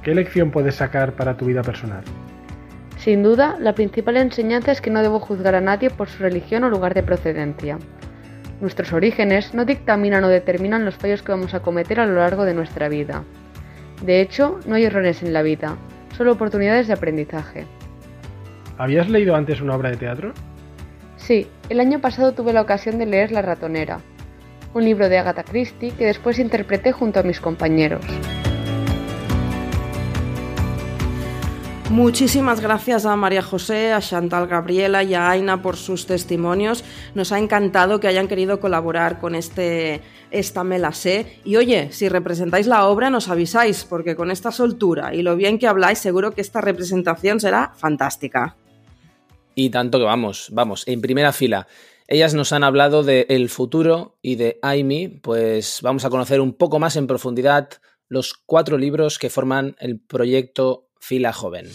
¿Qué 0.05 0.15
lección 0.15 0.51
puedes 0.51 0.75
sacar 0.75 1.15
para 1.15 1.39
tu 1.39 1.47
vida 1.47 1.63
personal? 1.63 2.05
Sin 2.99 3.23
duda, 3.23 3.57
la 3.59 3.75
principal 3.75 4.19
enseñanza 4.19 4.71
es 4.71 4.83
que 4.83 4.91
no 4.91 5.01
debo 5.01 5.19
juzgar 5.19 5.55
a 5.55 5.63
nadie 5.63 5.89
por 5.89 6.11
su 6.11 6.23
religión 6.23 6.63
o 6.65 6.69
lugar 6.69 6.93
de 6.93 7.03
procedencia. 7.03 7.79
Nuestros 8.61 8.93
orígenes 8.93 9.55
no 9.55 9.65
dictaminan 9.65 10.23
o 10.25 10.29
determinan 10.29 10.85
los 10.85 10.97
fallos 10.97 11.23
que 11.23 11.33
vamos 11.33 11.55
a 11.55 11.61
cometer 11.61 12.01
a 12.01 12.07
lo 12.07 12.17
largo 12.17 12.45
de 12.45 12.53
nuestra 12.53 12.91
vida. 12.91 13.25
De 14.05 14.21
hecho, 14.21 14.61
no 14.67 14.75
hay 14.75 14.85
errores 14.85 15.23
en 15.23 15.33
la 15.33 15.41
vida, 15.41 15.77
solo 16.17 16.33
oportunidades 16.33 16.87
de 16.87 16.93
aprendizaje. 16.93 17.65
¿Habías 18.77 19.09
leído 19.09 19.35
antes 19.35 19.63
una 19.63 19.75
obra 19.75 19.91
de 19.91 19.97
teatro? 19.97 20.35
Sí, 21.17 21.47
el 21.71 21.81
año 21.81 22.01
pasado 22.01 22.33
tuve 22.33 22.53
la 22.53 22.61
ocasión 22.61 22.99
de 22.99 23.07
leer 23.07 23.33
La 23.33 23.41
ratonera, 23.41 24.01
un 24.75 24.85
libro 24.85 25.09
de 25.09 25.17
Agatha 25.17 25.45
Christie 25.45 25.93
que 25.93 26.05
después 26.05 26.39
interpreté 26.39 26.93
junto 26.93 27.21
a 27.21 27.23
mis 27.23 27.41
compañeros. 27.41 28.05
Muchísimas 31.91 32.61
gracias 32.61 33.05
a 33.05 33.15
María 33.15 33.43
José, 33.43 33.93
a 33.93 34.01
Chantal 34.01 34.47
Gabriela 34.47 35.03
y 35.03 35.15
a 35.15 35.31
Aina 35.31 35.61
por 35.61 35.77
sus 35.77 36.07
testimonios. 36.07 36.83
Nos 37.15 37.31
ha 37.31 37.39
encantado 37.39 38.01
que 38.01 38.09
hayan 38.09 38.27
querido 38.27 38.59
colaborar 38.59 39.21
con 39.21 39.35
este 39.35 40.01
Esta 40.31 40.65
me. 40.65 41.41
Y 41.45 41.57
oye, 41.57 41.93
si 41.93 42.09
representáis 42.09 42.67
la 42.67 42.87
obra 42.89 43.11
nos 43.11 43.29
avisáis, 43.29 43.85
porque 43.85 44.17
con 44.17 44.31
esta 44.31 44.51
soltura 44.51 45.15
y 45.15 45.23
lo 45.23 45.37
bien 45.37 45.59
que 45.59 45.67
habláis 45.67 45.99
seguro 45.99 46.35
que 46.35 46.41
esta 46.41 46.63
representación 46.63 47.39
será 47.39 47.73
fantástica. 47.77 48.57
Y 49.55 49.71
tanto 49.71 49.99
que 49.99 50.05
vamos, 50.05 50.49
vamos, 50.53 50.89
en 50.89 51.01
primera 51.01 51.33
fila. 51.33 51.69
Ellas 52.09 52.35
nos 52.35 52.53
han 52.53 52.65
hablado 52.65 53.03
de 53.03 53.27
El 53.29 53.49
futuro 53.51 54.17
y 54.21 54.37
de 54.37 54.59
Aimi, 54.63 55.09
pues 55.09 55.81
vamos 55.83 56.05
a 56.05 56.11
conocer 56.11 56.41
un 56.41 56.55
poco 56.55 56.79
más 56.79 56.97
en 56.97 57.07
profundidad 57.07 57.69
los 58.09 58.35
cuatro 58.35 58.79
libros 58.79 59.19
que 59.19 59.31
forman 59.31 59.77
el 59.79 60.01
proyecto 60.01 60.89
Fila 61.07 61.35
Joven. 61.35 61.67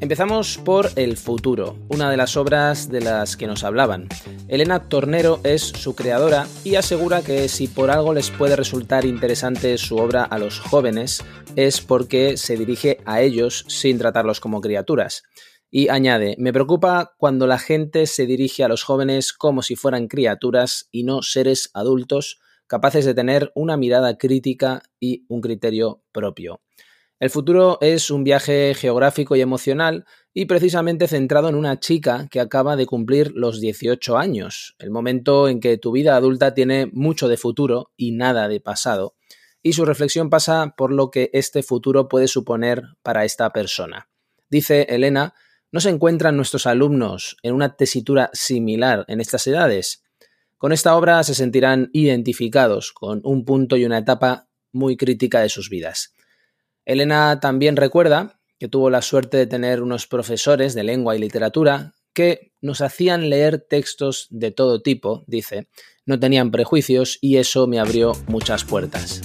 Empezamos 0.00 0.58
por 0.58 0.90
El 0.96 1.16
futuro, 1.16 1.78
una 1.88 2.10
de 2.10 2.18
las 2.18 2.36
obras 2.36 2.90
de 2.90 3.00
las 3.00 3.38
que 3.38 3.46
nos 3.46 3.64
hablaban. 3.64 4.08
Elena 4.48 4.90
Tornero 4.90 5.40
es 5.42 5.62
su 5.62 5.94
creadora 5.94 6.46
y 6.64 6.74
asegura 6.74 7.22
que 7.22 7.48
si 7.48 7.66
por 7.66 7.90
algo 7.90 8.12
les 8.12 8.30
puede 8.30 8.56
resultar 8.56 9.06
interesante 9.06 9.78
su 9.78 9.96
obra 9.96 10.24
a 10.24 10.38
los 10.38 10.60
jóvenes 10.60 11.24
es 11.56 11.80
porque 11.80 12.36
se 12.36 12.58
dirige 12.58 12.98
a 13.06 13.22
ellos 13.22 13.64
sin 13.68 13.96
tratarlos 13.96 14.38
como 14.38 14.60
criaturas. 14.60 15.22
Y 15.70 15.88
añade, 15.88 16.34
me 16.38 16.52
preocupa 16.52 17.14
cuando 17.18 17.46
la 17.46 17.58
gente 17.58 18.06
se 18.06 18.26
dirige 18.26 18.64
a 18.64 18.68
los 18.68 18.82
jóvenes 18.82 19.32
como 19.32 19.62
si 19.62 19.76
fueran 19.76 20.08
criaturas 20.08 20.88
y 20.90 21.02
no 21.02 21.22
seres 21.22 21.70
adultos 21.74 22.40
capaces 22.66 23.04
de 23.04 23.14
tener 23.14 23.50
una 23.54 23.76
mirada 23.76 24.16
crítica 24.18 24.82
y 25.00 25.24
un 25.28 25.40
criterio 25.40 26.02
propio. 26.12 26.60
El 27.20 27.30
futuro 27.30 27.78
es 27.80 28.10
un 28.10 28.22
viaje 28.22 28.74
geográfico 28.74 29.34
y 29.34 29.40
emocional 29.40 30.04
y 30.32 30.44
precisamente 30.44 31.08
centrado 31.08 31.48
en 31.48 31.56
una 31.56 31.80
chica 31.80 32.28
que 32.30 32.38
acaba 32.38 32.76
de 32.76 32.86
cumplir 32.86 33.32
los 33.34 33.60
18 33.60 34.16
años, 34.16 34.76
el 34.78 34.92
momento 34.92 35.48
en 35.48 35.58
que 35.58 35.78
tu 35.78 35.90
vida 35.90 36.14
adulta 36.14 36.54
tiene 36.54 36.88
mucho 36.92 37.26
de 37.26 37.36
futuro 37.36 37.90
y 37.96 38.12
nada 38.12 38.46
de 38.46 38.60
pasado, 38.60 39.16
y 39.62 39.72
su 39.72 39.84
reflexión 39.84 40.30
pasa 40.30 40.74
por 40.76 40.92
lo 40.92 41.10
que 41.10 41.30
este 41.32 41.64
futuro 41.64 42.06
puede 42.06 42.28
suponer 42.28 42.84
para 43.02 43.24
esta 43.24 43.50
persona. 43.50 44.08
Dice 44.48 44.86
Elena, 44.88 45.34
¿no 45.72 45.80
se 45.80 45.90
encuentran 45.90 46.36
nuestros 46.36 46.66
alumnos 46.66 47.36
en 47.42 47.54
una 47.54 47.76
tesitura 47.76 48.30
similar 48.32 49.04
en 49.08 49.20
estas 49.20 49.46
edades? 49.46 50.02
Con 50.56 50.72
esta 50.72 50.96
obra 50.96 51.22
se 51.22 51.34
sentirán 51.34 51.90
identificados 51.92 52.92
con 52.92 53.20
un 53.24 53.44
punto 53.44 53.76
y 53.76 53.84
una 53.84 53.98
etapa 53.98 54.48
muy 54.72 54.96
crítica 54.96 55.40
de 55.40 55.48
sus 55.48 55.70
vidas. 55.70 56.14
Elena 56.84 57.38
también 57.40 57.76
recuerda 57.76 58.40
que 58.58 58.68
tuvo 58.68 58.90
la 58.90 59.02
suerte 59.02 59.36
de 59.36 59.46
tener 59.46 59.82
unos 59.82 60.06
profesores 60.06 60.74
de 60.74 60.84
lengua 60.84 61.14
y 61.14 61.20
literatura 61.20 61.94
que 62.12 62.52
nos 62.60 62.80
hacían 62.80 63.30
leer 63.30 63.60
textos 63.60 64.26
de 64.30 64.50
todo 64.50 64.82
tipo, 64.82 65.22
dice, 65.26 65.68
no 66.04 66.18
tenían 66.18 66.50
prejuicios 66.50 67.18
y 67.20 67.36
eso 67.36 67.66
me 67.68 67.78
abrió 67.78 68.12
muchas 68.26 68.64
puertas. 68.64 69.20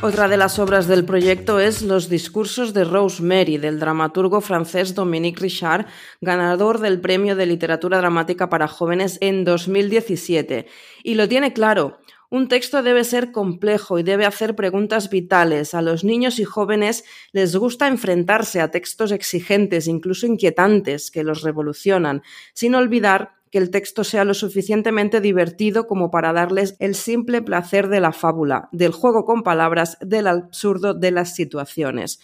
Otra 0.00 0.28
de 0.28 0.36
las 0.36 0.60
obras 0.60 0.86
del 0.86 1.04
proyecto 1.04 1.58
es 1.58 1.82
Los 1.82 2.08
discursos 2.08 2.72
de 2.72 2.84
Rosemary, 2.84 3.58
del 3.58 3.80
dramaturgo 3.80 4.40
francés 4.40 4.94
Dominique 4.94 5.40
Richard, 5.40 5.86
ganador 6.20 6.78
del 6.78 7.00
Premio 7.00 7.34
de 7.34 7.46
Literatura 7.46 7.98
Dramática 7.98 8.48
para 8.48 8.68
Jóvenes 8.68 9.18
en 9.20 9.44
2017. 9.44 10.66
Y 11.02 11.14
lo 11.14 11.28
tiene 11.28 11.52
claro, 11.52 11.98
un 12.30 12.48
texto 12.48 12.82
debe 12.82 13.04
ser 13.04 13.32
complejo 13.32 13.98
y 13.98 14.02
debe 14.02 14.26
hacer 14.26 14.54
preguntas 14.54 15.08
vitales. 15.08 15.74
A 15.74 15.82
los 15.82 16.04
niños 16.04 16.38
y 16.38 16.44
jóvenes 16.44 17.04
les 17.32 17.56
gusta 17.56 17.88
enfrentarse 17.88 18.60
a 18.60 18.70
textos 18.70 19.12
exigentes, 19.12 19.86
incluso 19.86 20.26
inquietantes, 20.26 21.10
que 21.10 21.24
los 21.24 21.42
revolucionan, 21.42 22.22
sin 22.52 22.74
olvidar 22.74 23.38
que 23.50 23.58
el 23.58 23.70
texto 23.70 24.04
sea 24.04 24.24
lo 24.24 24.34
suficientemente 24.34 25.22
divertido 25.22 25.86
como 25.86 26.10
para 26.10 26.34
darles 26.34 26.76
el 26.80 26.94
simple 26.94 27.40
placer 27.40 27.88
de 27.88 28.00
la 28.00 28.12
fábula, 28.12 28.68
del 28.72 28.92
juego 28.92 29.24
con 29.24 29.42
palabras, 29.42 29.96
del 30.00 30.26
absurdo 30.26 30.92
de 30.92 31.10
las 31.10 31.34
situaciones. 31.34 32.20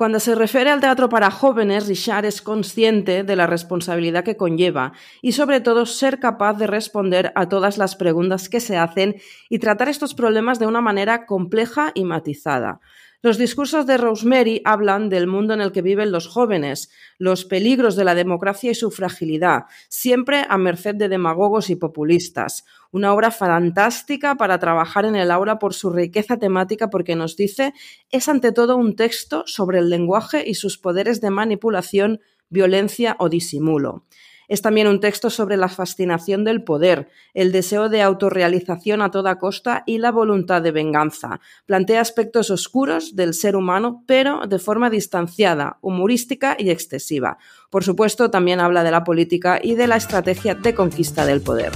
Cuando 0.00 0.18
se 0.18 0.34
refiere 0.34 0.70
al 0.70 0.80
teatro 0.80 1.10
para 1.10 1.30
jóvenes, 1.30 1.86
Richard 1.86 2.24
es 2.24 2.40
consciente 2.40 3.22
de 3.22 3.36
la 3.36 3.46
responsabilidad 3.46 4.24
que 4.24 4.38
conlleva 4.38 4.94
y 5.20 5.32
sobre 5.32 5.60
todo 5.60 5.84
ser 5.84 6.18
capaz 6.20 6.54
de 6.54 6.66
responder 6.66 7.32
a 7.34 7.50
todas 7.50 7.76
las 7.76 7.96
preguntas 7.96 8.48
que 8.48 8.60
se 8.60 8.78
hacen 8.78 9.16
y 9.50 9.58
tratar 9.58 9.90
estos 9.90 10.14
problemas 10.14 10.58
de 10.58 10.66
una 10.66 10.80
manera 10.80 11.26
compleja 11.26 11.92
y 11.94 12.06
matizada. 12.06 12.80
Los 13.22 13.36
discursos 13.36 13.84
de 13.84 13.98
Rosemary 13.98 14.62
hablan 14.64 15.10
del 15.10 15.26
mundo 15.26 15.52
en 15.52 15.60
el 15.60 15.72
que 15.72 15.82
viven 15.82 16.10
los 16.10 16.26
jóvenes, 16.26 16.90
los 17.18 17.44
peligros 17.44 17.94
de 17.94 18.04
la 18.04 18.14
democracia 18.14 18.70
y 18.70 18.74
su 18.74 18.90
fragilidad, 18.90 19.64
siempre 19.90 20.46
a 20.48 20.56
merced 20.56 20.94
de 20.94 21.10
demagogos 21.10 21.68
y 21.68 21.76
populistas. 21.76 22.64
Una 22.92 23.12
obra 23.12 23.30
fantástica 23.30 24.36
para 24.36 24.58
trabajar 24.58 25.04
en 25.04 25.16
el 25.16 25.30
aula 25.30 25.58
por 25.58 25.74
su 25.74 25.90
riqueza 25.90 26.38
temática 26.38 26.88
porque 26.88 27.14
nos 27.14 27.36
dice 27.36 27.74
es 28.10 28.26
ante 28.26 28.52
todo 28.52 28.78
un 28.78 28.96
texto 28.96 29.42
sobre 29.44 29.80
el 29.80 29.90
lenguaje 29.90 30.42
y 30.46 30.54
sus 30.54 30.78
poderes 30.78 31.20
de 31.20 31.28
manipulación, 31.28 32.20
violencia 32.48 33.16
o 33.18 33.28
disimulo. 33.28 34.06
Es 34.50 34.62
también 34.62 34.88
un 34.88 34.98
texto 34.98 35.30
sobre 35.30 35.56
la 35.56 35.68
fascinación 35.68 36.42
del 36.42 36.64
poder, 36.64 37.08
el 37.34 37.52
deseo 37.52 37.88
de 37.88 38.02
autorrealización 38.02 39.00
a 39.00 39.12
toda 39.12 39.38
costa 39.38 39.84
y 39.86 39.98
la 39.98 40.10
voluntad 40.10 40.60
de 40.60 40.72
venganza. 40.72 41.40
Plantea 41.66 42.00
aspectos 42.00 42.50
oscuros 42.50 43.14
del 43.14 43.32
ser 43.32 43.54
humano, 43.54 44.02
pero 44.08 44.40
de 44.48 44.58
forma 44.58 44.90
distanciada, 44.90 45.78
humorística 45.82 46.56
y 46.58 46.70
excesiva. 46.70 47.38
Por 47.70 47.84
supuesto, 47.84 48.28
también 48.32 48.58
habla 48.58 48.82
de 48.82 48.90
la 48.90 49.04
política 49.04 49.60
y 49.62 49.76
de 49.76 49.86
la 49.86 49.96
estrategia 49.96 50.56
de 50.56 50.74
conquista 50.74 51.24
del 51.24 51.42
poder. 51.42 51.70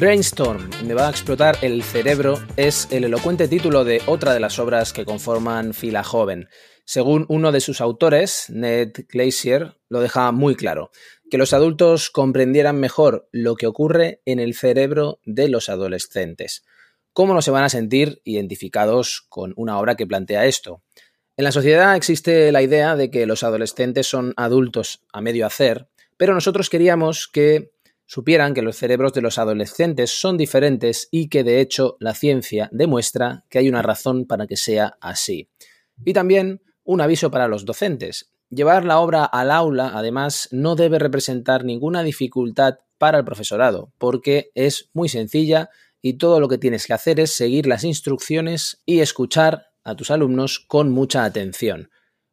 Brainstorm, 0.00 0.68
me 0.84 0.94
va 0.94 1.06
a 1.06 1.10
explotar 1.10 1.56
el 1.62 1.84
cerebro, 1.84 2.40
es 2.56 2.88
el 2.90 3.04
elocuente 3.04 3.46
título 3.46 3.84
de 3.84 4.02
otra 4.06 4.34
de 4.34 4.40
las 4.40 4.58
obras 4.58 4.92
que 4.92 5.04
conforman 5.04 5.72
Fila 5.72 6.02
Joven. 6.02 6.48
Según 6.84 7.24
uno 7.28 7.50
de 7.50 7.60
sus 7.60 7.80
autores, 7.80 8.46
Ned 8.50 8.92
Glacier, 9.08 9.78
lo 9.88 10.00
deja 10.00 10.30
muy 10.32 10.54
claro, 10.54 10.90
que 11.30 11.38
los 11.38 11.54
adultos 11.54 12.10
comprendieran 12.10 12.78
mejor 12.78 13.28
lo 13.32 13.56
que 13.56 13.66
ocurre 13.66 14.20
en 14.26 14.38
el 14.38 14.54
cerebro 14.54 15.18
de 15.24 15.48
los 15.48 15.68
adolescentes. 15.68 16.64
¿Cómo 17.14 17.32
no 17.32 17.42
se 17.42 17.50
van 17.50 17.64
a 17.64 17.68
sentir 17.68 18.20
identificados 18.24 19.24
con 19.28 19.54
una 19.56 19.78
obra 19.78 19.94
que 19.94 20.06
plantea 20.06 20.46
esto? 20.46 20.82
En 21.36 21.44
la 21.44 21.52
sociedad 21.52 21.96
existe 21.96 22.52
la 22.52 22.62
idea 22.62 22.96
de 22.96 23.10
que 23.10 23.26
los 23.26 23.42
adolescentes 23.42 24.06
son 24.06 24.34
adultos 24.36 25.04
a 25.12 25.20
medio 25.20 25.46
hacer, 25.46 25.88
pero 26.16 26.34
nosotros 26.34 26.68
queríamos 26.68 27.28
que 27.28 27.72
supieran 28.06 28.52
que 28.52 28.62
los 28.62 28.76
cerebros 28.76 29.14
de 29.14 29.22
los 29.22 29.38
adolescentes 29.38 30.10
son 30.10 30.36
diferentes 30.36 31.08
y 31.10 31.28
que 31.28 31.42
de 31.42 31.60
hecho 31.60 31.96
la 31.98 32.14
ciencia 32.14 32.68
demuestra 32.72 33.44
que 33.48 33.58
hay 33.58 33.68
una 33.68 33.82
razón 33.82 34.26
para 34.26 34.46
que 34.46 34.56
sea 34.56 34.98
así. 35.00 35.48
Y 36.04 36.12
también 36.12 36.60
un 36.84 37.00
aviso 37.00 37.30
para 37.30 37.48
los 37.48 37.64
docentes. 37.64 38.30
Llevar 38.50 38.84
la 38.84 39.00
obra 39.00 39.24
al 39.24 39.50
aula, 39.50 39.92
además, 39.94 40.48
no 40.52 40.76
debe 40.76 40.98
representar 40.98 41.64
ninguna 41.64 42.02
dificultad 42.02 42.78
para 42.98 43.18
el 43.18 43.24
profesorado, 43.24 43.92
porque 43.98 44.50
es 44.54 44.90
muy 44.92 45.08
sencilla 45.08 45.70
y 46.00 46.14
todo 46.14 46.38
lo 46.38 46.48
que 46.48 46.58
tienes 46.58 46.86
que 46.86 46.92
hacer 46.92 47.18
es 47.18 47.32
seguir 47.32 47.66
las 47.66 47.82
instrucciones 47.82 48.82
y 48.84 49.00
escuchar 49.00 49.68
a 49.82 49.96
tus 49.96 50.10
alumnos 50.10 50.60
con 50.60 50.90
mucha 50.90 51.24
atención. 51.24 51.90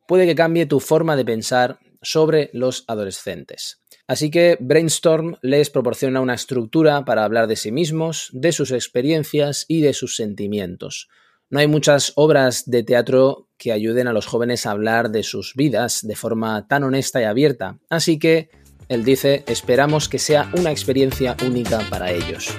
Puede 0.07 0.25
que 0.25 0.35
cambie 0.35 0.65
tu 0.65 0.79
forma 0.79 1.15
de 1.15 1.25
pensar 1.25 1.79
sobre 2.01 2.49
los 2.53 2.83
adolescentes. 2.87 3.81
Así 4.07 4.29
que 4.29 4.57
Brainstorm 4.59 5.37
les 5.41 5.69
proporciona 5.69 6.19
una 6.19 6.33
estructura 6.33 7.05
para 7.05 7.23
hablar 7.23 7.47
de 7.47 7.55
sí 7.55 7.71
mismos, 7.71 8.29
de 8.33 8.51
sus 8.51 8.71
experiencias 8.71 9.65
y 9.67 9.81
de 9.81 9.93
sus 9.93 10.15
sentimientos. 10.15 11.07
No 11.51 11.59
hay 11.59 11.67
muchas 11.67 12.13
obras 12.15 12.63
de 12.69 12.81
teatro 12.81 13.49
que 13.57 13.73
ayuden 13.73 14.07
a 14.07 14.13
los 14.13 14.25
jóvenes 14.25 14.65
a 14.65 14.71
hablar 14.71 15.11
de 15.11 15.21
sus 15.21 15.53
vidas 15.53 15.99
de 16.01 16.15
forma 16.15 16.65
tan 16.69 16.83
honesta 16.83 17.19
y 17.19 17.25
abierta, 17.25 17.77
así 17.89 18.17
que 18.19 18.49
él 18.87 19.03
dice, 19.03 19.43
esperamos 19.47 20.07
que 20.07 20.17
sea 20.17 20.49
una 20.57 20.71
experiencia 20.71 21.35
única 21.45 21.81
para 21.89 22.09
ellos. 22.09 22.55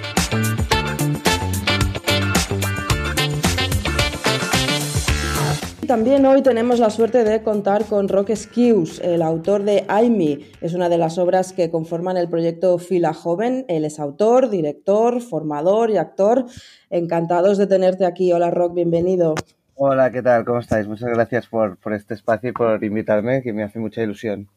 También 5.87 6.25
hoy 6.25 6.41
tenemos 6.41 6.79
la 6.79 6.89
suerte 6.89 7.25
de 7.25 7.43
contar 7.43 7.83
con 7.85 8.07
Roque 8.07 8.37
Skius, 8.37 8.99
el 8.99 9.21
autor 9.21 9.63
de 9.63 9.83
Aimi. 9.89 10.49
Es 10.61 10.73
una 10.73 10.87
de 10.87 10.97
las 10.97 11.17
obras 11.17 11.51
que 11.51 11.69
conforman 11.69 12.15
el 12.15 12.29
proyecto 12.29 12.77
Fila 12.77 13.13
Joven. 13.13 13.65
Él 13.67 13.83
es 13.83 13.99
autor, 13.99 14.49
director, 14.49 15.21
formador 15.21 15.89
y 15.89 15.97
actor. 15.97 16.45
Encantados 16.89 17.57
de 17.57 17.67
tenerte 17.67 18.05
aquí. 18.05 18.31
Hola 18.31 18.49
Rock, 18.49 18.75
bienvenido. 18.75 19.35
Hola, 19.75 20.09
¿qué 20.11 20.21
tal? 20.21 20.45
¿Cómo 20.45 20.59
estáis? 20.59 20.87
Muchas 20.87 21.09
gracias 21.09 21.47
por, 21.47 21.77
por 21.77 21.93
este 21.93 22.13
espacio 22.13 22.51
y 22.51 22.53
por 22.53 22.81
invitarme, 22.81 23.41
que 23.41 23.51
me 23.51 23.63
hace 23.63 23.79
mucha 23.79 24.01
ilusión. 24.01 24.47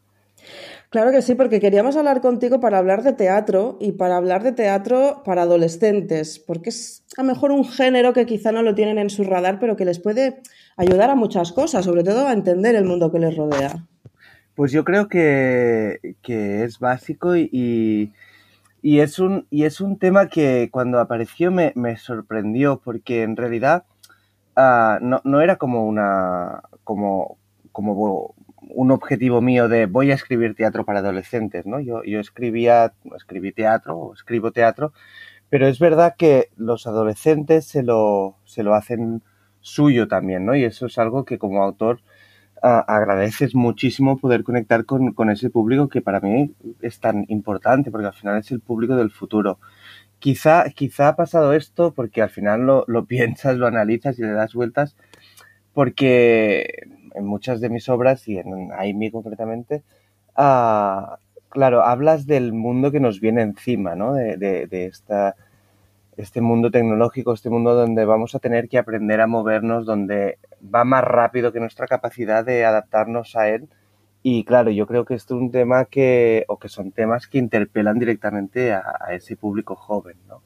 Claro 0.90 1.11
que 1.11 1.21
sí, 1.21 1.35
porque 1.35 1.61
queríamos 1.61 1.97
hablar 1.97 2.21
contigo 2.21 2.61
para 2.61 2.78
hablar 2.78 3.02
de 3.02 3.12
teatro 3.12 3.76
y 3.81 3.93
para 3.93 4.16
hablar 4.16 4.43
de 4.45 4.52
teatro 4.52 5.23
para 5.25 5.43
adolescentes, 5.43 6.38
porque 6.38 6.71
es 6.71 7.05
a 7.16 7.23
lo 7.23 7.28
mejor 7.28 7.50
un 7.50 7.64
género 7.64 8.12
que 8.12 8.25
quizá 8.26 8.52
no 8.52 8.62
lo 8.62 8.75
tienen 8.75 8.99
en 8.99 9.11
su 9.11 9.25
radar, 9.25 9.59
pero 9.59 9.76
que 9.76 9.85
les 9.85 9.99
puede 9.99 10.40
ayudar 10.76 11.11
a 11.11 11.16
muchas 11.16 11.52
cosas, 11.52 11.85
sobre 11.85 12.05
todo 12.05 12.26
a 12.26 12.33
entender 12.33 12.76
el 12.76 12.85
mundo 12.85 13.11
que 13.11 13.19
les 13.19 13.37
rodea. 13.37 13.85
Pues 14.55 14.71
yo 14.73 14.85
creo 14.85 15.09
que, 15.09 16.00
es 16.23 16.78
básico 16.78 17.37
y, 17.37 18.12
y, 18.81 19.00
es 19.00 19.19
un, 19.19 19.47
y 19.50 19.64
es 19.64 19.81
un 19.81 19.99
tema 19.99 20.28
que 20.28 20.71
cuando 20.71 21.00
apareció 21.00 21.50
me, 21.50 21.97
sorprendió, 21.97 22.81
porque 22.83 23.23
en 23.23 23.37
realidad 23.37 23.85
ah, 24.55 24.99
no, 25.02 25.21
no, 25.25 25.40
era 25.40 25.57
como 25.57 25.87
una 25.87 26.62
como, 26.85 27.37
como 27.73 28.35
un 28.68 28.90
objetivo 28.90 29.40
mío 29.40 29.68
de 29.68 29.87
voy 29.87 30.11
a 30.11 30.14
escribir 30.14 30.54
teatro 30.54 30.85
para 30.85 31.00
adolescentes, 31.00 31.66
¿no? 31.66 31.80
Yo, 31.80 32.02
yo 32.04 32.20
escribía, 32.20 32.92
escribí 33.16 33.52
teatro, 33.52 34.12
escribo 34.14 34.52
teatro, 34.52 34.92
pero 35.49 35.66
es 35.68 35.78
verdad 35.78 36.14
que 36.18 36.50
los 36.56 36.87
adolescentes 36.87 37.66
se 37.66 37.82
lo, 37.82 38.37
se 38.44 38.62
lo 38.62 38.75
hacen 38.75 39.23
suyo 39.61 40.08
también, 40.08 40.44
¿no? 40.44 40.54
Y 40.54 40.64
eso 40.64 40.87
es 40.87 40.99
algo 40.99 41.25
que 41.25 41.38
como 41.38 41.62
autor 41.62 42.00
agradeces 42.62 43.54
muchísimo 43.54 44.18
poder 44.18 44.42
conectar 44.42 44.87
con, 44.87 45.12
con, 45.12 45.30
ese 45.30 45.50
público 45.50 45.88
que 45.88 46.00
para 46.00 46.20
mí 46.20 46.52
es 46.80 47.00
tan 47.00 47.25
importante, 47.28 47.90
porque 47.90 48.06
al 48.06 48.14
final 48.14 48.38
es 48.38 48.50
el 48.50 48.61
público 48.61 48.96
del 48.96 49.11
futuro. 49.11 49.58
Quizá, 50.18 50.64
quizá 50.70 51.08
ha 51.08 51.16
pasado 51.16 51.52
esto 51.52 51.92
porque 51.92 52.23
al 52.23 52.30
final 52.30 52.62
lo, 52.62 52.85
lo 52.88 53.04
piensas, 53.06 53.56
lo 53.56 53.66
analizas 53.66 54.18
y 54.18 54.23
le 54.23 54.32
das 54.32 54.54
vueltas, 54.54 54.96
porque 55.75 56.87
en 57.16 57.25
muchas 57.26 57.61
de 57.61 57.70
mis 57.70 57.88
obras 57.88 58.28
y 58.28 58.38
en 58.38 58.70
Aimi 58.73 59.11
concretamente, 59.11 59.82
uh, 60.37 61.16
claro, 61.49 61.82
hablas 61.82 62.26
del 62.26 62.52
mundo 62.52 62.92
que 62.92 63.00
nos 63.00 63.20
viene 63.20 63.42
encima, 63.42 63.94
¿no? 63.94 64.14
De, 64.14 64.37
de, 64.37 64.66
de 64.66 64.87
esta 64.87 65.35
este 66.16 66.40
mundo 66.40 66.70
tecnológico, 66.70 67.35
este 67.35 67.50
mundo 67.50 67.75
donde 67.75 68.04
vamos 68.06 68.35
a 68.35 68.38
tener 68.38 68.68
que 68.68 68.78
aprender 68.78 69.20
a 69.20 69.26
movernos, 69.26 69.85
donde 69.85 70.38
va 70.75 70.85
más 70.85 71.04
rápido 71.04 71.52
que 71.52 71.61
nuestra 71.61 71.87
capacidad 71.87 72.44
de 72.44 72.64
adaptarnos 72.64 73.37
a 73.37 73.49
él. 73.50 73.68
Y 74.23 74.44
claro, 74.44 74.70
yo 74.70 74.87
creo 74.87 75.04
que 75.04 75.14
esto 75.14 75.37
es 75.37 75.42
un 75.42 75.50
tema 75.50 75.85
que, 75.85 76.44
o 76.49 76.58
que 76.58 76.68
son 76.68 76.92
temas 76.92 77.26
que 77.28 77.38
interpelan 77.38 77.99
directamente 77.99 78.73
a 78.73 78.82
ese 79.11 79.37
público 79.37 79.76
joven, 79.76 80.16
¿no? 80.26 80.42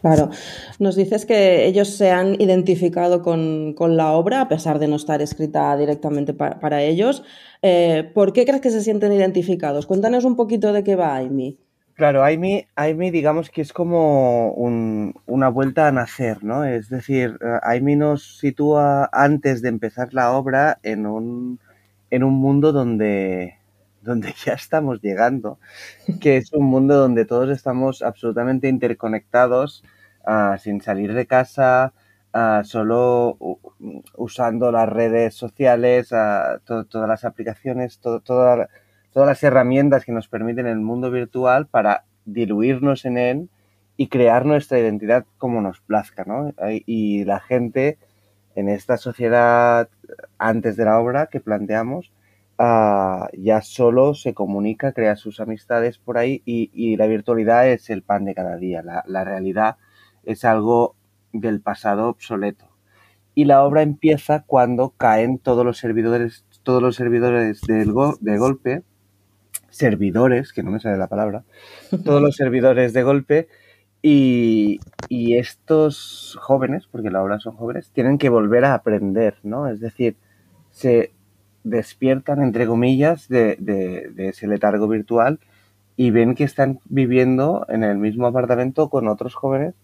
Claro, 0.00 0.30
nos 0.78 0.96
dices 0.96 1.26
que 1.26 1.66
ellos 1.66 1.88
se 1.88 2.10
han 2.10 2.40
identificado 2.40 3.22
con, 3.22 3.74
con 3.74 3.96
la 3.96 4.12
obra, 4.12 4.42
a 4.42 4.48
pesar 4.48 4.78
de 4.78 4.88
no 4.88 4.96
estar 4.96 5.22
escrita 5.22 5.76
directamente 5.76 6.34
para, 6.34 6.82
ellos. 6.82 7.24
Eh, 7.62 8.10
¿Por 8.14 8.32
qué 8.32 8.44
crees 8.44 8.60
que 8.60 8.70
se 8.70 8.82
sienten 8.82 9.12
identificados? 9.12 9.86
Cuéntanos 9.86 10.24
un 10.24 10.36
poquito 10.36 10.72
de 10.72 10.84
qué 10.84 10.96
va 10.96 11.16
Amy. 11.16 11.58
Claro, 11.94 12.24
Aimi, 12.24 12.66
Aimi 12.74 13.12
digamos 13.12 13.50
que 13.50 13.62
es 13.62 13.72
como 13.72 14.50
un, 14.52 15.14
una 15.26 15.48
vuelta 15.48 15.86
a 15.86 15.92
nacer, 15.92 16.42
¿no? 16.42 16.64
Es 16.64 16.88
decir, 16.88 17.38
Aimi 17.62 17.94
nos 17.94 18.38
sitúa 18.38 19.08
antes 19.12 19.62
de 19.62 19.68
empezar 19.68 20.12
la 20.12 20.32
obra 20.32 20.80
en 20.82 21.06
un, 21.06 21.60
en 22.10 22.24
un 22.24 22.34
mundo 22.34 22.72
donde, 22.72 23.58
donde 24.04 24.34
ya 24.44 24.52
estamos 24.54 25.00
llegando, 25.02 25.58
que 26.20 26.36
es 26.36 26.52
un 26.52 26.66
mundo 26.66 26.96
donde 26.96 27.24
todos 27.24 27.50
estamos 27.50 28.02
absolutamente 28.02 28.68
interconectados, 28.68 29.82
uh, 30.26 30.56
sin 30.58 30.80
salir 30.80 31.14
de 31.14 31.26
casa, 31.26 31.92
uh, 32.34 32.64
solo 32.64 33.38
usando 34.16 34.70
las 34.70 34.88
redes 34.88 35.34
sociales, 35.34 36.10
to 36.64 36.84
todas 36.84 37.08
las 37.08 37.24
aplicaciones, 37.24 37.98
to 37.98 38.20
toda 38.20 38.68
todas 39.14 39.28
las 39.28 39.42
herramientas 39.44 40.04
que 40.04 40.12
nos 40.12 40.28
permiten 40.28 40.66
el 40.66 40.80
mundo 40.80 41.10
virtual 41.10 41.68
para 41.68 42.04
diluirnos 42.24 43.04
en 43.04 43.16
él 43.16 43.48
y 43.96 44.08
crear 44.08 44.44
nuestra 44.44 44.80
identidad 44.80 45.24
como 45.38 45.60
nos 45.60 45.80
plazca, 45.80 46.24
¿no? 46.24 46.52
Y 46.84 47.24
la 47.24 47.38
gente 47.38 47.96
en 48.56 48.68
esta 48.68 48.96
sociedad 48.96 49.88
antes 50.38 50.76
de 50.76 50.84
la 50.84 50.98
obra 50.98 51.28
que 51.28 51.38
planteamos 51.38 52.12
uh, 52.58 53.26
ya 53.36 53.62
solo 53.62 54.14
se 54.14 54.34
comunica, 54.34 54.92
crea 54.92 55.16
sus 55.16 55.40
amistades 55.40 55.98
por 55.98 56.18
ahí 56.18 56.42
y, 56.44 56.70
y 56.72 56.96
la 56.96 57.06
virtualidad 57.06 57.68
es 57.68 57.90
el 57.90 58.02
pan 58.02 58.24
de 58.24 58.34
cada 58.34 58.56
día. 58.56 58.82
La, 58.82 59.04
la, 59.06 59.24
realidad 59.24 59.76
es 60.24 60.44
algo 60.44 60.96
del 61.32 61.60
pasado 61.60 62.08
obsoleto. 62.08 62.68
Y 63.34 63.46
la 63.46 63.64
obra 63.64 63.82
empieza 63.82 64.44
cuando 64.46 64.90
caen 64.90 65.38
todos 65.38 65.64
los 65.64 65.78
servidores, 65.78 66.44
todos 66.62 66.82
los 66.82 66.96
servidores 66.96 67.60
del 67.62 67.92
go 67.92 68.16
de 68.20 68.38
golpe 68.38 68.82
servidores, 69.74 70.52
que 70.52 70.62
no 70.62 70.70
me 70.70 70.80
sale 70.80 70.96
la 70.96 71.08
palabra, 71.08 71.44
todos 72.04 72.22
los 72.22 72.36
servidores 72.36 72.92
de 72.92 73.02
golpe 73.02 73.48
y, 74.02 74.78
y, 75.08 75.36
estos 75.36 76.38
jóvenes, 76.40 76.86
porque 76.86 77.10
la 77.10 77.22
obra 77.22 77.40
son 77.40 77.56
jóvenes, 77.56 77.90
tienen 77.90 78.18
que 78.18 78.28
volver 78.28 78.64
a 78.64 78.74
aprender, 78.74 79.36
¿no? 79.42 79.66
Es 79.66 79.80
decir, 79.80 80.16
se 80.70 81.13
despiertan, 81.64 82.42
entre 82.42 82.66
comillas, 82.66 83.28
de, 83.28 83.56
de, 83.58 84.10
de 84.14 84.28
ese 84.28 84.46
letargo 84.46 84.86
virtual 84.86 85.40
y 85.96 86.10
ven 86.10 86.34
que 86.34 86.44
están 86.44 86.80
viviendo 86.84 87.66
en 87.68 87.82
el 87.84 87.98
mismo 87.98 88.26
apartamento 88.26 88.88
con 88.88 89.08
otros 89.08 89.34
jóvenes 89.34 89.74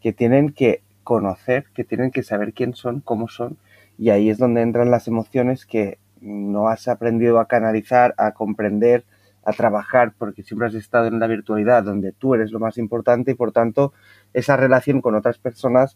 que 0.00 0.12
tienen 0.12 0.52
que 0.52 0.82
conocer, 1.02 1.66
que 1.74 1.84
tienen 1.84 2.10
que 2.10 2.22
saber 2.22 2.52
quién 2.52 2.74
son, 2.74 3.00
cómo 3.00 3.28
son, 3.28 3.56
y 3.98 4.10
ahí 4.10 4.30
es 4.30 4.38
donde 4.38 4.62
entran 4.62 4.90
las 4.90 5.08
emociones 5.08 5.66
que 5.66 5.98
no 6.20 6.68
has 6.68 6.88
aprendido 6.88 7.38
a 7.38 7.46
canalizar, 7.46 8.14
a 8.16 8.32
comprender, 8.32 9.04
a 9.44 9.52
trabajar 9.52 10.14
porque 10.16 10.42
siempre 10.42 10.68
has 10.68 10.74
estado 10.74 11.06
en 11.06 11.20
la 11.20 11.26
virtualidad 11.26 11.84
donde 11.84 12.12
tú 12.12 12.34
eres 12.34 12.50
lo 12.50 12.58
más 12.58 12.78
importante 12.78 13.32
y 13.32 13.34
por 13.34 13.52
tanto 13.52 13.92
esa 14.32 14.56
relación 14.56 15.02
con 15.02 15.14
otras 15.14 15.38
personas 15.38 15.92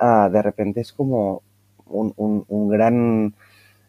uh, 0.00 0.30
de 0.30 0.40
repente 0.40 0.80
es 0.80 0.94
como 0.94 1.42
un, 1.84 2.14
un, 2.16 2.44
un 2.48 2.68
gran 2.68 3.34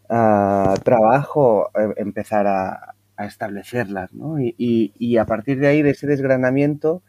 uh, 0.09 0.73
trabajo 0.83 1.69
eh, 1.77 1.93
empezar 1.97 2.47
a, 2.47 2.95
a 3.15 3.25
establecerlas 3.25 4.13
¿no? 4.13 4.39
y, 4.39 4.55
y, 4.57 4.93
y, 4.97 5.17
a 5.17 5.25
partir 5.25 5.59
de 5.59 5.67
ahí 5.67 5.81
de 5.81 5.91
ese 5.91 6.07
desgranamiento 6.07 7.01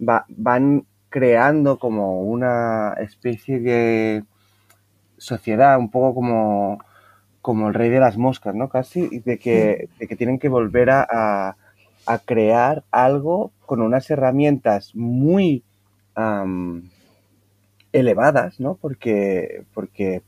va, 0.00 0.26
van 0.28 0.84
creando 1.08 1.78
como 1.78 2.22
una 2.22 2.94
especie 2.98 3.60
de 3.60 4.24
sociedad 5.18 5.78
un 5.78 5.90
poco 5.90 6.14
como 6.14 6.78
como 7.46 7.68
el 7.68 7.74
rey 7.74 7.90
de 7.90 8.00
las 8.00 8.16
moscas, 8.16 8.56
¿no? 8.56 8.68
Casi, 8.68 9.20
de 9.20 9.38
que, 9.38 9.88
de 10.00 10.08
que 10.08 10.16
tienen 10.16 10.40
que 10.40 10.48
volver 10.48 10.90
a, 10.90 11.06
a, 11.08 11.56
a, 12.04 12.18
crear 12.18 12.82
algo 12.90 13.52
con 13.66 13.82
unas 13.82 14.10
herramientas 14.10 14.96
muy 14.96 15.62
um, 16.16 16.82
elevadas, 17.92 18.58
¿no? 18.58 18.74
Porque, 18.74 19.62
porque 19.74 20.22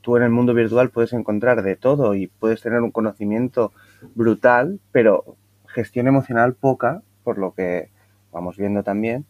tú 0.00 0.16
en 0.16 0.22
el 0.22 0.30
mundo 0.30 0.54
virtual 0.54 0.90
puedes 0.90 1.12
encontrar 1.12 1.62
de 1.62 1.76
todo 1.76 2.14
y 2.14 2.26
puedes 2.26 2.60
tener 2.60 2.80
un 2.80 2.90
conocimiento 2.90 3.72
brutal, 4.14 4.80
pero 4.92 5.36
gestión 5.66 6.08
emocional 6.08 6.54
poca, 6.54 7.02
por 7.24 7.38
lo 7.38 7.52
que 7.52 7.90
vamos 8.32 8.56
viendo 8.56 8.82
también. 8.82 9.24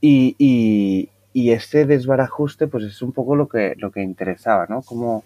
Y, 0.00 0.36
y, 0.38 1.10
y 1.32 1.50
este 1.50 1.86
desbarajuste, 1.86 2.66
pues 2.66 2.84
es 2.84 3.02
un 3.02 3.12
poco 3.12 3.36
lo 3.36 3.48
que, 3.48 3.74
lo 3.78 3.90
que 3.90 4.02
interesaba, 4.02 4.66
¿no? 4.68 4.82
Como, 4.82 5.24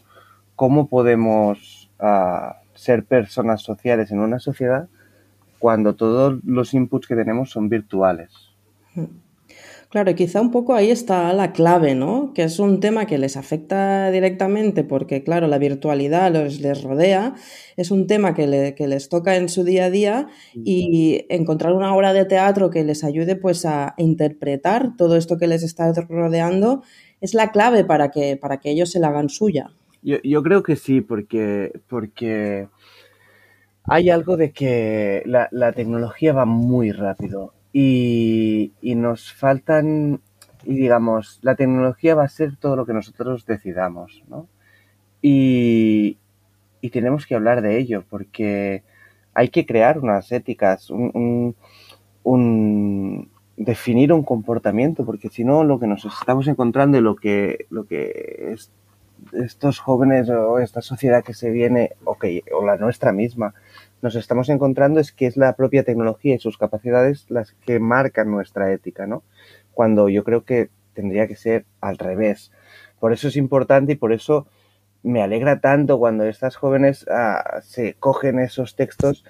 cómo 0.57 0.89
podemos 0.89 1.91
uh, 2.01 2.53
ser 2.75 3.05
personas 3.05 3.63
sociales 3.63 4.11
en 4.11 4.21
una 4.21 4.39
sociedad 4.39 4.89
cuando 5.59 5.95
todos 5.95 6.41
los 6.45 6.75
inputs 6.75 7.07
que 7.07 7.17
tenemos 7.17 7.51
son 7.51 7.69
virtuales. 7.69 8.31
Claro, 9.91 10.15
quizá 10.15 10.41
un 10.41 10.53
poco 10.53 10.75
ahí 10.75 10.89
está 10.89 11.33
la 11.33 11.51
clave, 11.51 11.97
¿no? 11.97 12.33
Que 12.33 12.45
es 12.45 12.61
un 12.61 12.79
tema 12.79 13.07
que 13.07 13.19
les 13.19 13.37
afecta 13.37 14.13
directamente 14.13 14.85
porque, 14.85 15.25
claro, 15.25 15.49
la 15.49 15.59
virtualidad 15.59 16.33
los, 16.33 16.61
les 16.61 16.85
rodea, 16.85 17.35
es 17.77 17.91
un 17.91 18.07
tema 18.07 18.33
que, 18.33 18.47
le, 18.47 18.77
que, 18.77 18.87
les 18.87 19.09
toca 19.09 19.35
en 19.35 19.49
su 19.49 19.65
día 19.65 19.87
a 19.87 19.91
día 19.91 20.29
y 20.55 21.27
encontrar 21.29 21.73
una 21.73 21.93
obra 21.93 22.13
de 22.13 22.25
teatro 22.25 22.71
que 22.71 22.85
les 22.85 23.03
ayude 23.03 23.35
pues 23.35 23.67
a 23.67 23.95
interpretar 23.97 24.97
todo 24.97 25.17
esto 25.17 25.39
que 25.39 25.49
les 25.49 25.65
está 25.65 25.93
rodeando 26.09 26.85
es 27.21 27.35
la 27.35 27.51
clave 27.51 27.85
para 27.85 28.13
que, 28.13 28.37
para 28.37 28.61
que 28.61 28.71
ellos 28.71 28.93
se 28.93 29.01
la 29.01 29.09
hagan 29.09 29.29
suya. 29.29 29.73
Yo, 30.03 30.19
yo 30.23 30.41
creo 30.45 30.63
que 30.63 30.77
sí, 30.77 31.01
porque, 31.01 31.73
porque 31.89 32.69
hay 33.83 34.09
algo 34.09 34.37
de 34.37 34.53
que 34.53 35.25
la, 35.27 35.49
la 35.51 35.73
tecnología 35.73 36.33
va 36.33 36.45
muy 36.45 36.93
rápido 36.93 37.55
y, 37.73 38.73
nos 38.83 39.33
faltan, 39.33 40.21
y 40.65 40.75
digamos, 40.75 41.39
la 41.43 41.55
tecnología 41.55 42.15
va 42.15 42.25
a 42.25 42.29
ser 42.29 42.57
todo 42.57 42.77
lo 42.77 42.87
que 42.87 42.93
nosotros 42.93 43.47
decidamos, 43.47 44.23
¿no? 44.29 44.49
Y, 45.23 46.19
y 46.81 46.91
tenemos 46.91 47.27
que 47.27 47.35
hablar 47.35 47.63
de 47.63 47.79
ello, 47.79 48.05
porque 48.09 48.83
hay 49.35 49.49
que 49.49 49.67
crear 49.67 49.99
unas 49.99 50.33
éticas, 50.33 50.91
un, 50.91 51.55
un, 52.23 53.31
definir 53.57 54.13
un 54.13 54.25
comportamiento, 54.25 55.05
porque 55.05 55.29
si 55.29 55.45
no, 55.45 55.65
lo 55.65 55.79
que 55.79 55.87
nos 55.87 56.05
estamos 56.05 56.49
encontrando 56.49 56.99
y 56.99 57.03
lo 57.03 57.17
que, 57.17 57.67
lo 57.71 57.85
que 57.85 58.53
es 58.53 58.71
estos 59.33 59.79
jóvenes 59.79 60.31
o 60.31 60.59
esta 60.59 60.81
sociedad 60.81 61.23
que 61.23 61.35
se 61.35 61.51
viene, 61.51 61.93
okay, 62.05 62.43
o 62.53 62.65
la 62.65 62.77
nuestra 62.77 63.13
misma, 63.13 63.55
nos 64.03 64.15
estamos 64.15 64.49
encontrando 64.49 65.01
es 65.01 65.13
que 65.13 65.27
es 65.27 65.37
la 65.37 65.55
propia 65.57 65.85
tecnología 65.85 66.35
y 66.35 66.39
sus 66.39 66.59
capacidades 66.59 67.27
las 67.31 67.53
que 67.53 67.79
marcan 67.79 68.31
nuestra 68.31 68.73
ética, 68.73 69.07
¿no? 69.07 69.23
Cuando 69.73 70.09
yo 70.09 70.25
creo 70.25 70.45
que 70.45 70.71
tendría 70.95 71.27
que 71.27 71.37
ser 71.37 71.65
al 71.81 71.99
revés. 71.99 72.53
Por 72.99 73.13
eso 73.13 73.29
es 73.29 73.37
importante 73.37 73.93
y 73.93 73.97
por 73.97 74.13
eso 74.13 74.47
me 75.03 75.23
alegra 75.23 75.61
tanto 75.61 75.99
cuando 75.99 76.25
estas 76.25 76.57
jóvenes 76.57 77.07
uh, 77.09 77.61
se 77.63 77.95
cogen 77.95 78.39
esos 78.39 78.77
textos 78.77 79.25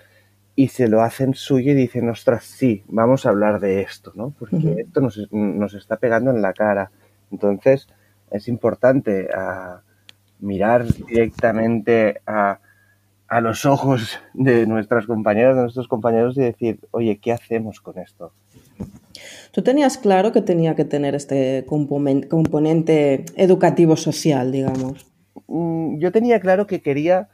y 0.57 0.69
se 0.69 0.89
lo 0.89 1.03
hacen 1.03 1.35
suyo 1.35 1.73
y 1.73 1.75
dicen, 1.77 2.09
ostras, 2.09 2.45
sí, 2.45 2.83
vamos 2.89 3.25
a 3.25 3.31
hablar 3.31 3.61
de 3.61 3.83
esto, 3.83 4.13
¿no? 4.15 4.35
Porque 4.39 4.57
uh 4.57 4.61
-huh. 4.61 4.81
esto 4.81 5.01
nos, 5.01 5.33
nos 5.33 5.75
está 5.75 5.97
pegando 5.97 6.31
en 6.31 6.43
la 6.43 6.53
cara. 6.53 6.91
Entonces, 7.31 7.89
es 8.31 8.49
importante 8.49 9.29
uh, 9.33 9.79
mirar 10.41 10.85
directamente 10.85 12.21
a, 12.27 12.59
a, 13.31 13.41
los 13.41 13.65
ojos 13.65 14.19
de 14.35 14.67
nuestras 14.67 15.07
compañeras, 15.07 15.57
de 15.57 15.63
nuestros 15.63 15.89
compañeros 15.89 16.37
y 16.37 16.43
decir, 16.43 16.81
oye, 16.91 17.19
¿qué 17.19 17.33
hacemos 17.33 17.81
con 17.81 17.99
esto? 17.99 18.33
Tú 19.53 19.63
tenías 19.63 19.99
claro 19.99 20.33
que 20.33 20.43
tenía 20.43 20.75
que 20.75 20.85
tener 20.85 21.15
este 21.15 21.65
componente 21.67 23.25
educativo 23.37 23.97
social, 23.97 24.53
digamos. 24.53 25.07
Mm, 25.49 25.99
yo 25.99 26.13
tenía 26.13 26.41
claro 26.41 26.67
que 26.67 26.81
quería 26.81 27.29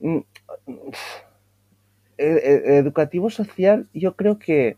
mm, 0.00 0.18
e, 2.18 2.26
e, 2.26 2.76
educativo 2.76 3.30
social, 3.30 3.88
yo 3.94 4.14
creo 4.14 4.38
que, 4.38 4.76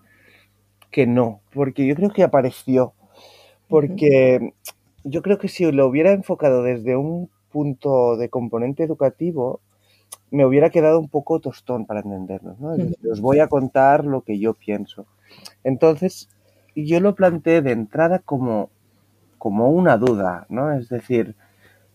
que 0.90 1.06
no, 1.06 1.40
porque 1.52 1.86
yo 1.86 1.94
creo 1.94 2.10
que 2.10 2.22
apareció. 2.22 2.94
Porque 3.68 4.52
yo 5.04 5.22
creo 5.22 5.38
que 5.38 5.48
si 5.48 5.70
lo 5.72 5.86
hubiera 5.86 6.12
enfocado 6.12 6.62
desde 6.62 6.96
un 6.96 7.30
punto 7.50 8.16
de 8.16 8.28
componente 8.28 8.82
educativo, 8.82 9.60
me 10.30 10.44
hubiera 10.44 10.70
quedado 10.70 10.98
un 10.98 11.08
poco 11.08 11.40
tostón 11.40 11.86
para 11.86 12.00
entendernos. 12.00 12.58
¿no? 12.58 12.74
os 13.10 13.20
voy 13.20 13.40
a 13.40 13.48
contar 13.48 14.04
lo 14.04 14.22
que 14.22 14.38
yo 14.38 14.54
pienso. 14.54 15.06
Entonces, 15.64 16.28
yo 16.74 17.00
lo 17.00 17.14
planteé 17.14 17.62
de 17.62 17.72
entrada 17.72 18.18
como, 18.18 18.70
como 19.38 19.70
una 19.70 19.96
duda, 19.96 20.46
¿no? 20.48 20.72
Es 20.72 20.88
decir, 20.88 21.34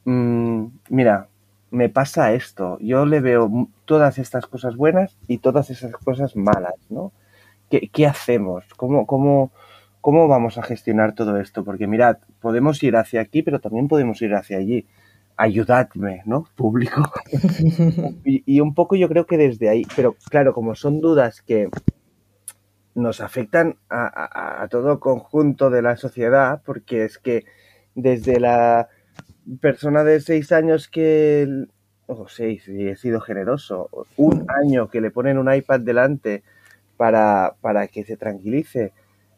mm, 0.06 0.66
mira, 0.90 1.28
me 1.72 1.90
pasa 1.90 2.34
esto, 2.34 2.78
yo 2.80 3.06
le 3.06 3.20
veo 3.20 3.68
todas 3.86 4.18
estas 4.20 4.46
cosas 4.48 4.76
buenas 4.76 5.18
y 5.28 5.40
todas 5.40 5.70
esas 5.70 5.92
cosas 5.94 6.36
malas, 6.36 6.76
¿no? 6.90 7.12
¿Qué, 7.70 7.90
qué 7.90 8.08
hacemos? 8.08 8.66
¿Cómo, 8.78 9.06
cómo, 9.06 9.52
¿Cómo 10.08 10.30
vamos 10.30 10.58
a 10.58 10.64
gestionar 10.64 11.14
todo 11.14 11.38
esto? 11.38 11.66
Porque 11.66 11.86
mirad, 11.86 12.20
podemos 12.40 12.82
ir 12.82 12.96
hacia 12.96 13.20
aquí, 13.20 13.44
pero 13.44 13.60
también 13.60 13.90
podemos 13.90 14.22
ir 14.22 14.36
hacia 14.36 14.58
allí. 14.58 14.86
Ayudadme, 15.38 16.24
¿no? 16.26 16.48
Público. 16.56 17.04
y, 18.26 18.60
un 18.60 18.74
poco 18.74 18.96
yo 18.96 19.08
creo 19.08 19.26
que 19.26 19.38
desde 19.38 19.70
ahí, 19.70 19.86
pero 19.96 20.16
claro, 20.30 20.54
como 20.54 20.76
son 20.76 21.00
dudas 21.00 21.42
que 21.42 21.70
nos 22.96 23.22
afectan 23.22 23.78
a, 23.90 24.64
a 24.64 24.68
todo 24.68 25.00
conjunto 25.00 25.70
de 25.70 25.84
la 25.84 25.96
sociedad, 25.96 26.62
porque 26.66 27.06
es 27.06 27.20
que 27.20 27.46
desde 27.94 28.40
la 28.40 28.90
persona 29.62 30.04
de 30.04 30.20
seis 30.20 30.52
años 30.52 30.88
que, 30.88 31.66
o 32.08 32.28
seis, 32.28 32.68
y 32.68 32.88
he 32.88 32.96
sido 32.96 33.22
generoso, 33.22 33.90
un 34.18 34.46
año 34.50 34.90
que 34.90 35.02
le 35.02 35.12
ponen 35.12 35.38
un 35.38 35.54
iPad 35.54 35.82
delante 35.82 36.44
para, 36.98 37.56
para 37.62 37.88
que 37.88 38.04
se 38.04 38.18
tranquilice, 38.18 38.94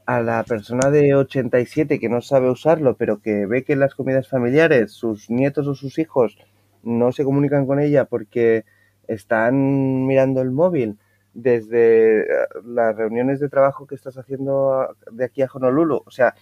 a 0.10 0.24
la 0.24 0.44
persona 0.44 0.90
de 0.90 1.14
87 1.14 2.00
que 2.00 2.10
no 2.10 2.20
sabe 2.22 2.50
usarlo, 2.50 2.96
pero 2.98 3.22
que 3.22 3.46
ve 3.46 3.64
que 3.64 3.74
en 3.74 3.80
las 3.80 3.94
comidas 3.94 4.28
familiares 4.28 4.92
sus 4.92 5.30
nietos 5.30 5.68
o 5.68 5.76
sus 5.76 6.00
hijos 6.00 6.36
no 6.82 7.12
se 7.12 7.24
comunican 7.24 7.68
con 7.68 7.80
ella 7.80 8.06
porque 8.06 8.66
están 9.08 10.08
mirando 10.08 10.42
el 10.42 10.50
móvil, 10.50 10.98
desde 11.36 12.22
eh, 12.22 12.26
las 12.66 12.96
reuniones 12.96 13.40
de 13.40 13.50
trabajo 13.50 13.86
que 13.86 13.94
estás 13.94 14.18
haciendo 14.18 14.96
de 15.12 15.26
aquí 15.26 15.44
a 15.44 15.50
Honolulu, 15.54 16.02
o 16.04 16.10
sea, 16.10 16.34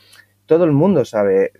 todo 0.45 0.63
el 0.63 0.71
mundo 0.71 1.03
sabe, 1.03 1.51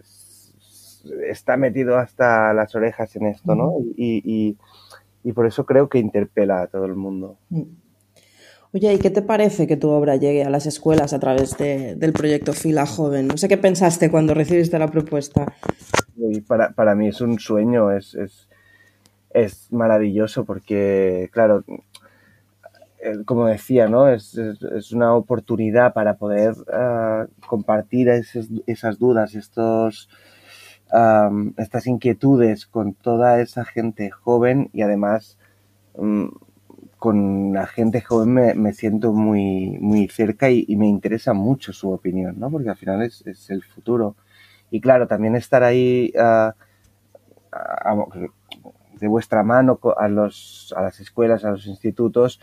está 1.30 1.58
metido 1.58 1.98
hasta 1.98 2.54
las 2.54 2.74
orejas 2.74 3.17
en 3.17 3.26
esto, 3.26 3.54
¿no? 3.54 3.74
Y, 3.98 4.56
y 5.24 5.34
por 5.34 5.46
eso 5.46 5.65
creo 5.65 5.89
que 5.89 6.00
interpela 6.00 6.62
a 6.62 6.67
todo 6.67 6.86
el 6.86 6.96
mundo. 6.96 7.38
Mm. 8.71 8.77
Oye, 8.77 8.93
¿y 8.93 8.99
qué 8.99 9.10
te 9.10 9.21
parece 9.21 9.67
que 9.67 9.77
tu 9.77 9.89
obra 9.89 10.15
llegue 10.15 10.43
a 10.43 10.49
las 10.49 10.65
escuelas 10.65 11.13
a 11.13 11.19
través 11.19 11.58
del 11.58 12.13
proyecto 12.13 12.53
Fila 12.53 12.86
Joven? 12.86 13.27
No 13.27 13.38
sé 13.38 13.47
qué 13.47 13.58
pensaste 13.58 14.12
cuando 14.12 14.34
recibiste 14.34 14.77
la 14.80 14.88
propuesta. 14.88 15.53
para, 16.47 16.71
para 16.71 16.95
mí 16.95 17.08
es 17.08 17.21
un 17.21 17.39
sueño, 17.39 17.91
es, 17.91 18.15
es, 18.15 18.47
es 19.32 19.71
maravilloso 19.71 20.45
porque, 20.45 21.30
claro, 21.32 21.63
como 23.25 23.45
decía, 23.45 23.88
¿no? 23.88 24.10
Es, 24.10 24.38
es, 24.38 24.91
una 24.91 25.15
oportunidad 25.15 25.93
para 25.93 26.15
poder 26.17 26.53
uh, 26.53 27.27
compartir 27.47 28.10
esas, 28.10 28.99
dudas, 28.99 29.36
estos, 29.36 30.10
estas 31.58 31.88
inquietudes 31.88 32.65
con 32.65 32.93
toda 32.93 33.41
esa 33.41 33.65
gente 33.65 34.10
joven 34.10 34.69
y 34.73 34.82
además 34.82 35.38
um, 35.93 36.32
con 36.97 37.53
la 37.53 37.67
gente 37.67 38.01
joven 38.01 38.33
me, 38.33 38.53
me 38.55 38.73
siento 38.73 39.13
muy, 39.13 39.77
muy 39.79 40.07
cerca 40.07 40.49
y, 40.49 40.65
me 40.75 40.88
interesa 40.88 41.33
mucho 41.33 41.73
su 41.73 41.91
opinión, 41.91 42.39
¿no? 42.39 42.49
Porque 42.49 42.69
al 42.69 42.77
final 42.77 43.03
es, 43.03 43.25
es 43.27 43.49
el 43.49 43.63
futuro. 43.63 44.15
Y 44.71 44.81
claro, 44.81 45.07
también 45.07 45.36
estar 45.36 45.63
ahí 45.63 46.12
uh, 46.15 46.51
de 48.99 49.07
vuestra 49.07 49.43
mano 49.43 49.79
a, 49.97 50.07
los, 50.07 50.73
a 50.75 50.81
las 50.81 50.99
escuelas, 50.99 51.45
a 51.45 51.51
los 51.51 51.67
institutos, 51.67 52.39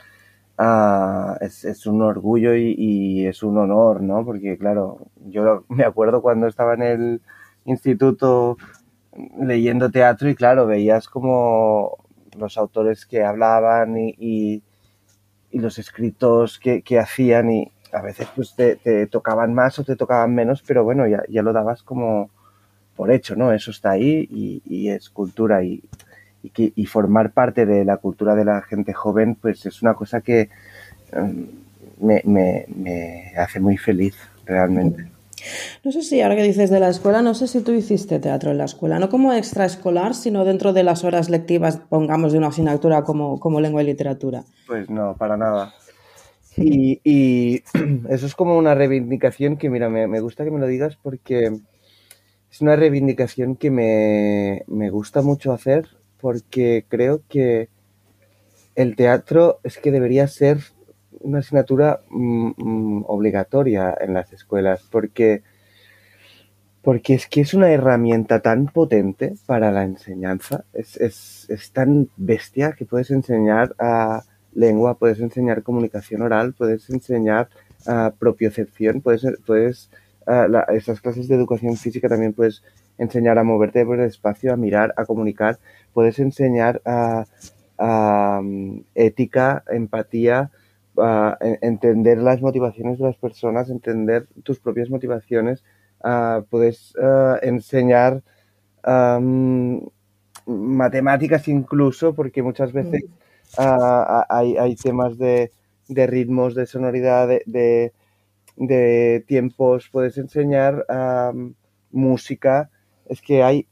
uh, 0.59 1.35
es, 1.41 1.65
es, 1.65 1.87
un 1.87 2.03
orgullo 2.03 2.55
y, 2.55 2.75
y, 2.79 3.27
es 3.27 3.43
un 3.43 3.59
honor, 3.59 4.03
¿no? 4.03 4.25
Porque 4.25 4.57
claro, 4.57 4.99
yo 5.27 5.65
me 5.69 5.85
acuerdo 5.85 6.23
cuando 6.23 6.47
estaba 6.47 6.75
en 6.75 6.83
el 6.83 7.23
instituto 7.65 8.57
leyendo 9.41 9.91
teatro 9.91 10.29
y 10.29 10.35
claro, 10.35 10.67
veías 10.67 11.09
como 11.09 12.04
los 12.39 12.59
autores 12.59 13.07
que 13.07 13.23
hablaban 13.23 13.97
y, 13.97 14.63
los 15.53 15.79
escritos 15.79 16.59
que, 16.59 16.99
hacían 16.99 17.51
y 17.51 17.71
a 17.93 18.03
veces 18.03 18.27
pues 18.35 18.55
te, 18.57 19.07
tocaban 19.07 19.55
más 19.55 19.79
o 19.79 19.85
te 19.85 19.95
tocaban 19.95 20.35
menos, 20.35 20.63
pero 20.67 20.83
bueno, 20.83 21.07
ya, 21.07 21.23
ya 21.29 21.43
lo 21.43 21.53
dabas 21.53 21.83
como 21.83 22.31
por 22.97 23.13
hecho, 23.13 23.37
¿no? 23.37 23.53
Eso 23.53 23.71
está 23.71 23.93
ahí 23.93 24.29
y, 24.31 24.89
es 24.89 25.11
cultura 25.11 25.63
y, 25.63 25.83
y, 26.43 26.87
formar 26.87 27.31
parte 27.31 27.67
de 27.67 27.85
la 27.85 27.99
cultura 27.99 28.35
de 28.35 28.45
la 28.45 28.63
gente 28.63 28.93
joven 28.93 29.37
pues 29.37 29.65
es 29.67 29.81
una 29.83 29.95
cosa 29.95 30.21
que 30.21 30.51
em, 31.13 31.47
me, 32.01 32.23
me 32.25 33.33
hace 33.37 33.61
muy 33.61 33.77
feliz 33.77 34.17
realmente. 34.45 35.14
No 35.85 35.93
sé 35.93 36.03
si 36.03 36.21
ahora 36.21 36.37
que 36.37 36.43
dices 36.43 36.71
de 36.71 36.81
la 36.81 36.89
escuela, 36.89 37.23
no 37.23 37.35
sé 37.35 37.47
si 37.47 37.61
tú 37.61 37.73
hiciste 37.73 38.19
teatro 38.19 38.51
en 38.51 38.59
la 38.59 38.65
escuela, 38.65 38.99
no 38.99 39.09
como 39.09 39.33
extraescolar, 39.33 40.15
sino 40.15 40.45
dentro 40.45 40.73
de 40.73 40.83
las 40.83 41.05
horas 41.05 41.31
lectivas, 41.31 41.79
pongamos, 41.89 42.33
de 42.33 42.39
una 42.39 42.49
asignatura 42.49 43.05
como, 43.05 43.39
como 43.41 43.61
lengua 43.61 43.83
y 43.83 43.87
literatura. 43.87 44.45
Pues 44.67 44.89
no, 44.89 45.17
para 45.17 45.37
nada. 45.37 45.75
Y, 46.57 47.63
eso 48.09 48.27
es 48.27 48.35
como 48.35 48.57
una 48.57 48.75
reivindicación 48.75 49.57
que, 49.57 49.71
mira, 49.71 49.89
me, 49.89 50.21
gusta 50.21 50.45
que 50.45 50.51
me 50.51 50.61
lo 50.61 50.67
digas 50.67 50.97
porque 51.03 51.53
es 52.51 52.61
una 52.61 52.77
reivindicación 52.77 53.57
que 53.57 53.71
me, 53.71 54.65
me 54.67 54.91
gusta 54.91 55.23
mucho 55.23 55.53
hacer 55.53 55.89
porque 56.21 56.87
creo 56.89 57.23
que 57.29 57.69
el 58.75 58.97
teatro 58.97 59.61
es 59.63 59.79
que 59.79 59.91
debería 59.91 60.27
ser 60.27 60.59
una 61.25 61.41
asignatura 61.41 62.01
mm, 62.11 62.51
mm, 62.57 63.05
obligatoria 63.09 63.97
en 64.01 64.15
las 64.15 64.33
escuelas 64.33 64.87
porque, 64.91 65.43
porque 66.83 67.15
es 67.15 67.27
que 67.27 67.41
es 67.41 67.55
una 67.55 67.71
herramienta 67.73 68.41
tan 68.41 68.67
potente 68.67 69.35
para 69.47 69.73
la 69.73 69.85
enseñanza, 69.85 70.65
es, 70.73 70.97
es, 70.99 71.47
es 71.49 71.73
tan 71.73 72.09
bestia 72.17 72.73
que 72.73 72.85
puedes 72.85 73.11
enseñar 73.11 73.75
a 73.79 74.23
lengua, 74.55 74.99
puedes 74.99 75.19
enseñar 75.21 75.63
comunicación 75.63 76.23
oral, 76.23 76.55
puedes 76.55 76.89
enseñar 76.91 77.49
a 77.87 78.13
propiocepción, 78.19 79.01
puedes, 79.01 79.27
puedes 79.45 79.91
esas 80.73 81.01
clases 81.01 81.29
de 81.29 81.35
educación 81.35 81.77
física 81.77 82.09
también 82.09 82.33
puedes 82.33 82.63
enseñar 82.97 83.39
a 83.39 83.45
moverte 83.45 83.85
por 83.85 84.01
el 84.01 84.07
espacio, 84.07 84.53
a 84.53 84.57
mirar, 84.57 84.95
a 84.97 85.05
comunicar, 85.05 85.59
puedes 85.93 86.19
enseñar 86.19 86.81
a, 86.85 87.27
a 87.79 88.41
mm, 88.43 88.85
ética, 88.95 89.65
empatía, 89.69 90.51
entender 91.61 92.19
las 92.19 92.41
motivaciones 92.41 92.99
de 92.99 93.05
las 93.05 93.17
personas, 93.17 93.71
entender 93.71 94.27
tus 94.43 94.61
propias 94.61 94.91
motivaciones, 94.91 95.65
puedes 96.51 96.95
enseñar 97.43 98.23
matemáticas 100.47 101.49
incluso, 101.49 102.15
porque 102.15 102.43
muchas 102.43 102.73
veces 102.73 103.05
hay, 103.57 104.57
hay, 104.57 104.77
temas 104.77 105.19
de, 105.19 105.51
de, 105.89 106.07
ritmos, 106.07 106.55
de 106.55 106.67
sonoridad, 106.67 107.29
de, 107.29 107.93
de, 108.57 109.25
tiempos, 109.27 109.89
puedes 109.91 110.19
enseñar 110.19 110.85
música, 111.91 112.71
es 113.07 113.21
que 113.21 113.43
hay, 113.43 113.67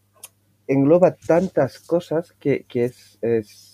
engloba 0.67 1.15
tantas 1.15 1.79
cosas 1.81 2.33
que, 2.39 2.65
que 2.65 2.85
es, 2.87 3.19
es 3.21 3.72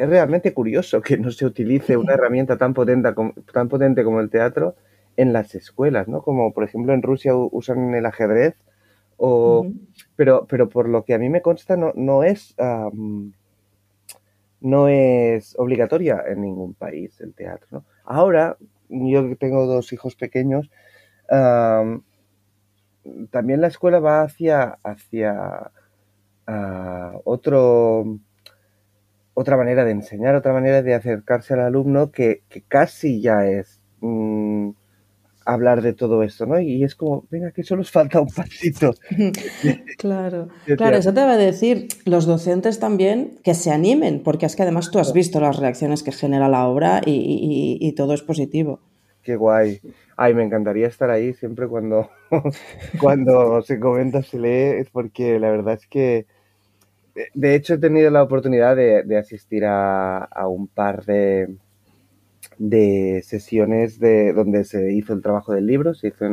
es 0.00 0.08
realmente 0.08 0.54
curioso 0.54 1.02
que 1.02 1.18
no 1.18 1.30
se 1.30 1.44
utilice 1.44 1.96
una 1.96 2.14
herramienta 2.14 2.56
tan 2.56 2.72
potente, 2.72 3.12
tan 3.52 3.68
potente 3.68 4.02
como 4.02 4.20
el 4.20 4.30
teatro 4.30 4.74
en 5.16 5.34
las 5.34 5.54
escuelas, 5.54 6.08
¿no? 6.08 6.22
Como 6.22 6.54
por 6.54 6.64
ejemplo 6.64 6.94
en 6.94 7.02
Rusia 7.02 7.34
usan 7.34 7.94
el 7.94 8.06
ajedrez, 8.06 8.54
o, 9.18 9.66
pero, 10.16 10.46
pero 10.48 10.70
por 10.70 10.88
lo 10.88 11.04
que 11.04 11.12
a 11.12 11.18
mí 11.18 11.28
me 11.28 11.42
consta 11.42 11.76
no, 11.76 11.92
no 11.94 12.24
es 12.24 12.56
no 14.62 14.88
es 14.88 15.54
obligatoria 15.58 16.22
en 16.26 16.40
ningún 16.40 16.72
país 16.72 17.20
el 17.20 17.34
teatro. 17.34 17.68
¿no? 17.70 17.84
Ahora, 18.04 18.56
yo 18.88 19.36
tengo 19.36 19.66
dos 19.66 19.92
hijos 19.92 20.16
pequeños, 20.16 20.70
también 23.30 23.60
la 23.60 23.66
escuela 23.66 24.00
va 24.00 24.22
hacia, 24.22 24.78
hacia 24.82 25.70
ah, 26.46 27.12
otro 27.24 28.18
otra 29.40 29.56
manera 29.56 29.84
de 29.84 29.92
enseñar, 29.92 30.34
otra 30.34 30.52
manera 30.52 30.82
de 30.82 30.94
acercarse 30.94 31.54
al 31.54 31.60
alumno 31.60 32.10
que, 32.10 32.42
casi 32.68 33.22
ya 33.22 33.46
es 33.46 33.80
mm, 34.00 34.70
hablar 35.46 35.80
de 35.80 35.94
todo 35.94 36.22
esto, 36.22 36.44
¿no? 36.44 36.60
Y 36.60 36.84
es 36.84 36.94
como, 36.94 37.24
venga, 37.30 37.50
que 37.50 37.62
solo 37.62 37.80
os 37.80 37.90
falta 37.90 38.20
un 38.20 38.28
pasito. 38.28 38.92
claro, 39.98 40.48
claro, 40.76 40.96
eso 40.98 41.14
te 41.14 41.20
va 41.22 41.32
a 41.32 41.36
decir, 41.38 41.88
los 42.04 42.26
docentes 42.26 42.78
también 42.78 43.38
que 43.42 43.54
se 43.54 43.70
animen, 43.70 44.22
porque 44.22 44.44
es 44.44 44.56
que 44.56 44.62
además 44.62 44.90
tú 44.90 44.98
has 44.98 45.14
visto 45.14 45.40
las 45.40 45.58
reacciones 45.58 46.02
que 46.02 46.12
genera 46.12 46.50
la 46.50 46.68
obra 46.68 47.00
y, 47.06 47.94
todo 47.96 48.12
es 48.12 48.22
positivo. 48.22 48.80
Qué 49.22 49.36
guay. 49.36 49.80
Ay, 50.16 50.34
me 50.34 50.44
encantaría 50.44 50.86
estar 50.86 51.10
ahí 51.10 51.32
siempre 51.32 51.66
cuando, 51.66 52.10
cuando 53.00 53.62
se 53.62 53.80
comenta, 53.80 54.22
se 54.22 54.38
lee, 54.38 54.86
porque 54.92 55.40
la 55.40 55.50
verdad 55.50 55.74
es 55.74 55.86
que, 55.86 56.26
de 57.34 57.54
hecho, 57.54 57.74
he 57.74 57.78
tenido 57.78 58.10
la 58.10 58.22
oportunidad 58.22 58.76
de, 58.76 59.18
asistir 59.18 59.64
a 59.66 60.28
un 60.46 60.68
par 60.68 61.04
de, 61.04 61.56
de 62.60 63.22
sesiones 63.24 63.98
de 63.98 64.34
donde 64.34 64.64
se 64.64 64.92
hizo 64.92 65.14
el 65.14 65.22
trabajo 65.22 65.54
del 65.54 65.66
libro, 65.66 65.94
se 65.94 66.08
hizo 66.08 66.26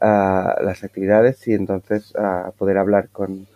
ah, 0.00 0.56
las 0.60 0.82
actividades 0.82 1.46
y 1.46 1.54
entonces 1.54 2.12
ah, 2.18 2.50
poder 2.58 2.78
hablar 2.78 3.08
con, 3.10 3.46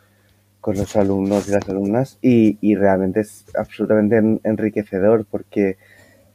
los 0.66 0.94
alumnos 0.94 1.48
y 1.48 1.52
las 1.52 1.68
alumnas 1.68 2.18
y, 2.22 2.74
realmente 2.76 3.20
es 3.20 3.44
absolutamente 3.56 4.40
enriquecedor 4.44 5.26
porque 5.28 5.78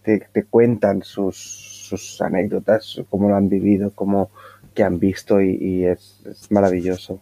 te, 0.04 0.44
cuentan 0.44 1.04
sus, 1.04 1.38
sus, 1.38 2.22
anécdotas, 2.22 3.02
cómo 3.10 3.30
lo 3.30 3.36
han 3.36 3.48
vivido, 3.48 3.92
cómo 3.96 4.30
que 4.74 4.84
han 4.84 5.00
visto 5.00 5.42
y, 5.42 5.86
es, 5.86 6.22
maravilloso. 6.50 7.22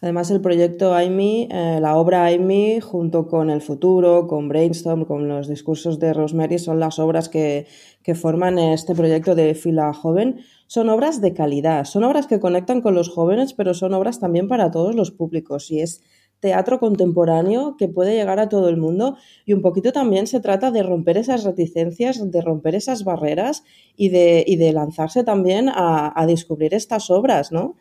Además, 0.00 0.30
el 0.30 0.42
proyecto 0.42 0.94
AIMI, 0.94 1.48
eh, 1.50 1.78
la 1.80 1.96
obra 1.96 2.24
AIMI, 2.24 2.80
junto 2.80 3.26
con 3.26 3.48
El 3.48 3.62
Futuro, 3.62 4.26
con 4.26 4.48
Brainstorm, 4.48 5.06
con 5.06 5.26
los 5.26 5.48
discursos 5.48 5.98
de 5.98 6.12
Rosemary, 6.12 6.58
son 6.58 6.78
las 6.80 6.98
obras 6.98 7.28
que, 7.28 7.66
forman 8.14 8.58
este 8.58 8.94
proyecto 8.94 9.34
de 9.34 9.54
Fila 9.54 9.92
Joven. 9.92 10.40
Son 10.68 10.90
obras 10.90 11.20
de 11.20 11.32
calidad, 11.32 11.84
son 11.84 12.04
obras 12.04 12.26
que 12.26 12.38
conectan 12.38 12.80
con 12.80 12.94
los 12.94 13.08
jóvenes, 13.08 13.52
pero 13.52 13.74
son 13.74 13.94
obras 13.94 14.20
también 14.20 14.48
para 14.48 14.70
todos 14.70 14.94
los 14.94 15.10
públicos. 15.10 15.70
Y 15.72 15.80
es 15.80 16.02
teatro 16.38 16.78
contemporáneo 16.78 17.76
que 17.76 17.88
puede 17.88 18.14
llegar 18.14 18.38
a 18.38 18.48
todo 18.48 18.68
el 18.68 18.76
mundo 18.76 19.16
y 19.44 19.54
un 19.54 19.62
poquito 19.62 19.90
también 19.92 20.26
se 20.26 20.38
trata 20.38 20.70
de 20.70 20.82
romper 20.82 21.16
esas 21.16 21.42
reticencias, 21.44 22.30
de 22.30 22.40
romper 22.42 22.74
esas 22.74 23.02
barreras 23.02 23.64
y 23.96 24.10
de, 24.10 24.44
de 24.46 24.72
lanzarse 24.72 25.24
también 25.24 25.68
a, 25.68 26.12
a 26.14 26.26
descubrir 26.26 26.74
estas 26.74 27.10
obras, 27.10 27.50
¿no? 27.50 27.74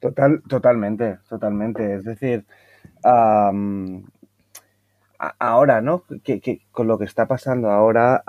Total, 0.00 0.42
totalmente, 0.48 1.18
totalmente. 1.28 1.94
Es 1.94 2.04
decir, 2.04 2.46
ahora, 5.38 5.80
¿no? 5.82 6.04
Que, 6.24 6.62
con 6.72 6.86
lo 6.86 6.98
que 6.98 7.04
está 7.04 7.26
pasando 7.26 7.70
ahora, 7.70 8.24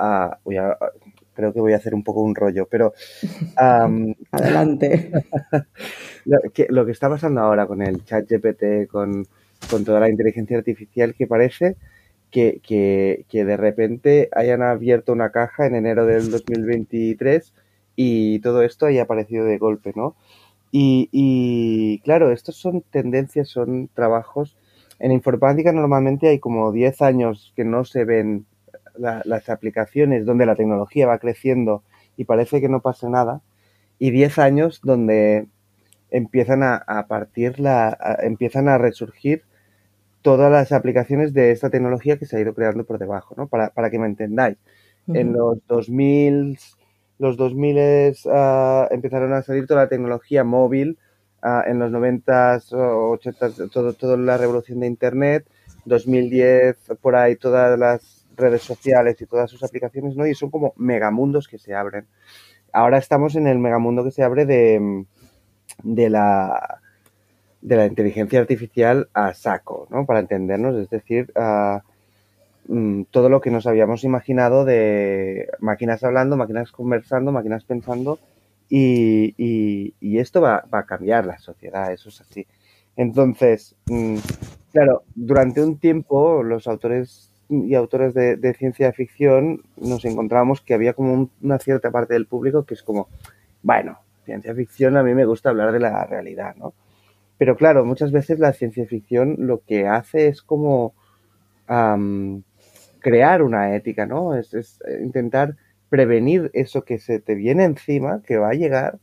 creo 1.33 1.53
que 1.53 1.61
voy 1.61 1.73
a 1.73 1.77
hacer 1.77 1.93
un 1.95 2.03
poco 2.03 2.21
un 2.21 2.35
rollo, 2.35 2.67
pero... 2.69 2.93
Adelante. 3.55 5.11
lo, 6.25 6.39
que, 6.53 6.67
lo 6.69 6.85
que 6.85 6.91
está 6.91 7.09
pasando 7.09 7.41
ahora 7.41 7.65
con 7.67 7.81
el 7.81 8.03
chat 8.03 8.29
GPT, 8.29 8.87
con, 8.89 9.25
con 9.69 9.85
toda 9.85 10.01
la 10.01 10.09
inteligencia 10.09 10.57
artificial, 10.57 11.15
que 11.15 11.27
parece 11.27 11.77
que, 12.31 12.59
que, 12.63 13.25
que, 13.29 13.45
de 13.45 13.57
repente 13.57 14.29
hayan 14.33 14.61
abierto 14.61 15.13
una 15.13 15.31
caja 15.31 15.65
en 15.67 15.75
enero 15.75 16.05
del 16.05 16.31
2023 16.31 17.53
y 17.95 18.39
todo 18.39 18.61
esto 18.61 18.85
haya 18.85 19.03
aparecido 19.03 19.45
de 19.45 19.57
golpe, 19.57 19.93
¿no? 19.95 20.15
Y, 20.71 21.99
claro, 22.03 22.31
estos 22.31 22.55
son 22.55 22.81
tendencias, 22.81 23.49
son 23.49 23.89
trabajos. 23.93 24.57
En 24.99 25.11
informática 25.11 25.71
normalmente 25.73 26.29
hay 26.29 26.39
como 26.39 26.71
10 26.71 27.01
años 27.01 27.53
que 27.55 27.65
no 27.65 27.83
se 27.83 28.05
ven 28.05 28.45
las 28.95 29.49
aplicaciones 29.49 30.25
donde 30.25 30.45
la 30.45 30.55
tecnología 30.55 31.07
va 31.07 31.17
creciendo 31.17 31.83
y 32.17 32.25
parece 32.25 32.61
que 32.61 32.69
no 32.69 32.81
pasa 32.81 33.09
nada. 33.09 33.41
Y 33.99 34.11
10 34.11 34.39
años 34.39 34.81
donde 34.83 35.47
empiezan 36.09 36.63
a, 36.63 37.05
partir 37.07 37.59
la, 37.59 38.17
empiezan 38.21 38.67
a 38.67 38.77
resurgir 38.77 39.43
todas 40.21 40.51
las 40.51 40.71
aplicaciones 40.71 41.33
de 41.33 41.51
esta 41.51 41.69
tecnología 41.69 42.17
que 42.17 42.25
se 42.25 42.37
ha 42.37 42.39
ido 42.39 42.53
creando 42.53 42.83
por 42.85 42.99
debajo, 42.99 43.33
¿no? 43.37 43.47
Para, 43.47 43.69
para 43.71 43.89
que 43.89 43.99
me 43.99 44.07
entendáis. 44.07 44.57
En 45.07 45.33
los 45.33 45.57
2000 45.67 46.59
los 47.21 47.37
2000 47.37 47.77
uh, 48.25 48.87
empezaron 48.89 49.31
a 49.33 49.43
salir 49.43 49.67
toda 49.67 49.83
la 49.83 49.89
tecnología 49.89 50.43
móvil, 50.43 50.97
uh, 51.43 51.69
en 51.69 51.77
los 51.77 51.91
90s, 51.91 52.71
80s, 52.71 53.69
todo, 53.69 53.93
toda 53.93 54.17
la 54.17 54.37
revolución 54.37 54.79
de 54.79 54.87
Internet, 54.87 55.45
2010 55.85 56.77
por 56.99 57.15
ahí 57.15 57.35
todas 57.35 57.77
las 57.77 58.25
redes 58.35 58.63
sociales 58.63 59.21
y 59.21 59.27
todas 59.27 59.51
sus 59.51 59.63
aplicaciones, 59.63 60.15
¿no? 60.15 60.25
Y 60.25 60.33
son 60.33 60.49
como 60.49 60.73
megamundos 60.77 61.47
que 61.47 61.59
se 61.59 61.75
abren. 61.75 62.07
Ahora 62.73 62.97
estamos 62.97 63.35
en 63.35 63.45
el 63.45 63.59
megamundo 63.59 64.03
que 64.03 64.11
se 64.11 64.23
abre 64.23 64.47
de, 64.47 65.05
de 65.83 66.09
la 66.09 66.81
de 67.61 67.75
la 67.75 67.85
inteligencia 67.85 68.39
artificial 68.39 69.09
a 69.13 69.35
saco, 69.35 69.87
¿no? 69.91 70.07
Para 70.07 70.21
entendernos, 70.21 70.75
es 70.75 70.89
decir, 70.89 71.31
uh, 71.35 71.81
Mm, 72.67 73.03
todo 73.11 73.29
lo 73.29 73.41
que 73.41 73.51
nos 73.51 73.65
habíamos 73.65 74.03
imaginado 74.03 74.65
de 74.65 75.49
máquinas 75.59 76.03
hablando, 76.03 76.37
máquinas 76.37 76.71
conversando, 76.71 77.31
máquinas 77.31 77.63
pensando 77.63 78.19
y, 78.69 79.93
esto 80.19 80.41
va, 80.41 80.63
a 80.71 80.85
cambiar 80.85 81.25
la 81.25 81.37
sociedad, 81.39 81.91
eso 81.91 82.09
es 82.09 82.21
así. 82.21 82.47
Entonces, 82.95 83.75
mm, 83.87 84.17
claro, 84.71 85.03
durante 85.15 85.61
un 85.63 85.77
tiempo 85.79 86.43
los 86.43 86.67
autores 86.67 87.31
y 87.49 87.75
autores 87.75 88.13
de, 88.13 88.53
ciencia 88.57 88.93
ficción 88.93 89.63
nos 89.75 90.05
encontramos 90.05 90.61
que 90.61 90.73
había 90.73 90.93
como 90.93 91.29
una 91.41 91.59
cierta 91.59 91.91
parte 91.91 92.13
del 92.13 92.27
público 92.27 92.63
que 92.63 92.75
es 92.75 92.83
como, 92.83 93.09
bueno, 93.61 93.99
ciencia 94.23 94.55
ficción 94.55 94.95
a 94.95 95.03
mí 95.03 95.13
me 95.13 95.25
gusta 95.25 95.49
hablar 95.49 95.73
de 95.73 95.79
la 95.79 96.05
realidad, 96.05 96.55
¿no? 96.55 96.73
Pero 97.37 97.57
claro, 97.57 97.83
muchas 97.85 98.11
veces 98.11 98.39
la 98.39 98.53
ciencia 98.53 98.85
ficción 98.85 99.35
lo 99.39 99.61
que 99.65 99.87
hace 99.87 100.27
es 100.27 100.41
como 100.41 100.93
crear 103.01 103.41
una 103.41 103.75
ética, 103.75 104.05
¿no? 104.05 104.35
Es, 104.35 104.53
eh, 104.53 105.01
intentar 105.03 105.57
prevenir 105.89 106.49
eso 106.53 106.83
que 106.83 106.99
se 106.99 107.19
te 107.19 107.35
viene 107.35 107.65
encima, 107.65 108.21
que 108.25 108.37
va 108.37 108.49
a 108.49 108.53
llegar 108.53 108.99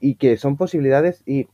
y 0.00 0.14
que 0.14 0.36
son 0.38 0.56
posibilidades 0.56 1.22
y 1.26 1.48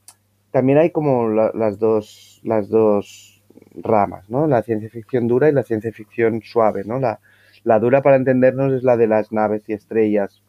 también 0.53 0.79
hay 0.79 0.91
como 0.91 1.29
las 1.29 1.79
dos 1.79 2.41
las 2.45 2.69
dos 2.69 3.43
ramas, 3.75 4.29
¿no? 4.29 4.47
La 4.47 4.63
ciencia 4.63 4.91
ficción 4.91 5.27
dura 5.27 5.49
y 5.49 5.53
la 5.53 5.63
ciencia 5.63 5.93
ficción 5.93 6.43
suave, 6.43 6.85
¿no? 6.85 7.01
La, 7.01 7.21
la 7.65 7.79
dura 7.79 8.03
para 8.03 8.17
entendernos 8.17 8.73
es 8.73 8.83
la 8.83 8.97
de 8.97 9.07
las 9.07 9.33
naves 9.33 9.69
y 9.69 9.73
estrellas 9.73 10.43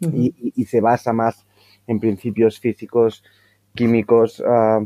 y, 0.00 0.64
se 0.64 0.80
basa 0.80 1.12
más 1.12 1.44
en 1.86 1.98
principios 1.98 2.60
físicos, 2.60 3.24
químicos, 3.74 4.42
ah, 4.46 4.84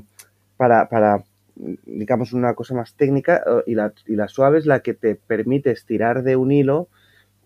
para, 0.57 0.89
para 0.89 1.25
digamos, 1.57 2.33
una 2.33 2.55
cosa 2.55 2.75
más 2.75 2.95
técnica 2.95 3.43
y 3.67 3.75
la, 3.75 3.93
y 4.07 4.17
la 4.17 4.29
suave 4.29 4.59
es 4.59 4.67
la 4.67 4.81
que 4.81 4.95
te 4.95 5.15
permite 5.15 5.71
estirar 5.71 6.23
de 6.23 6.37
un 6.37 6.53
hilo 6.53 6.89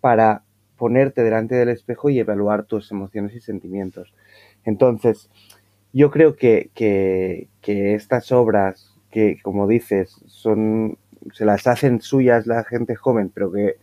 para 0.00 0.42
ponerte 0.76 1.22
delante 1.22 1.54
del 1.54 1.70
espejo 1.70 2.10
y 2.10 2.18
evaluar 2.18 2.64
tus 2.64 2.90
emociones 2.90 3.34
y 3.34 3.40
sentimientos. 3.40 4.12
Entonces, 4.64 5.30
yo 5.92 6.10
creo 6.10 6.36
que, 6.36 6.70
que, 6.74 7.48
que, 7.60 7.94
estas 7.94 8.30
obras, 8.32 8.94
que 9.10 9.38
como 9.42 9.66
dices, 9.66 10.20
son, 10.26 10.98
se 11.32 11.44
las 11.44 11.66
hacen 11.66 12.00
suyas 12.00 12.46
la 12.46 12.64
gente 12.64 12.94
joven, 12.94 13.30
pero 13.32 13.50
que 13.50 13.76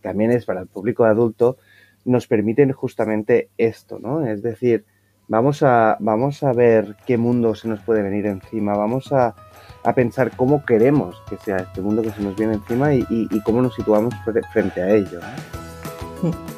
también 0.00 0.30
es 0.30 0.46
para 0.46 0.60
el 0.60 0.66
público 0.66 1.04
adulto, 1.04 1.58
nos 2.04 2.26
permiten 2.26 2.72
justamente 2.72 3.50
esto, 3.58 3.98
¿no? 3.98 4.24
Es 4.24 4.42
decir, 4.42 4.84
vamos 5.26 5.62
a, 5.62 5.98
vamos 6.00 6.42
a 6.42 6.52
ver 6.52 6.96
qué 7.06 7.18
mundo 7.18 7.54
se 7.54 7.68
nos 7.68 7.80
puede 7.80 8.02
venir 8.02 8.26
encima, 8.26 8.74
vamos 8.74 9.12
a, 9.12 9.34
a 9.88 9.94
pensar 9.94 10.30
cómo 10.36 10.64
queremos 10.64 11.16
que 11.28 11.36
sea 11.38 11.58
este 11.58 11.80
mundo 11.80 12.02
que 12.02 12.10
se 12.10 12.20
nos 12.22 12.36
viene 12.36 12.54
encima 12.54 12.94
y, 12.94 13.40
cómo 13.44 13.62
nos 13.62 13.74
situamos 13.74 14.14
frente 14.52 14.82
a 14.82 14.90
ello. 14.90 15.20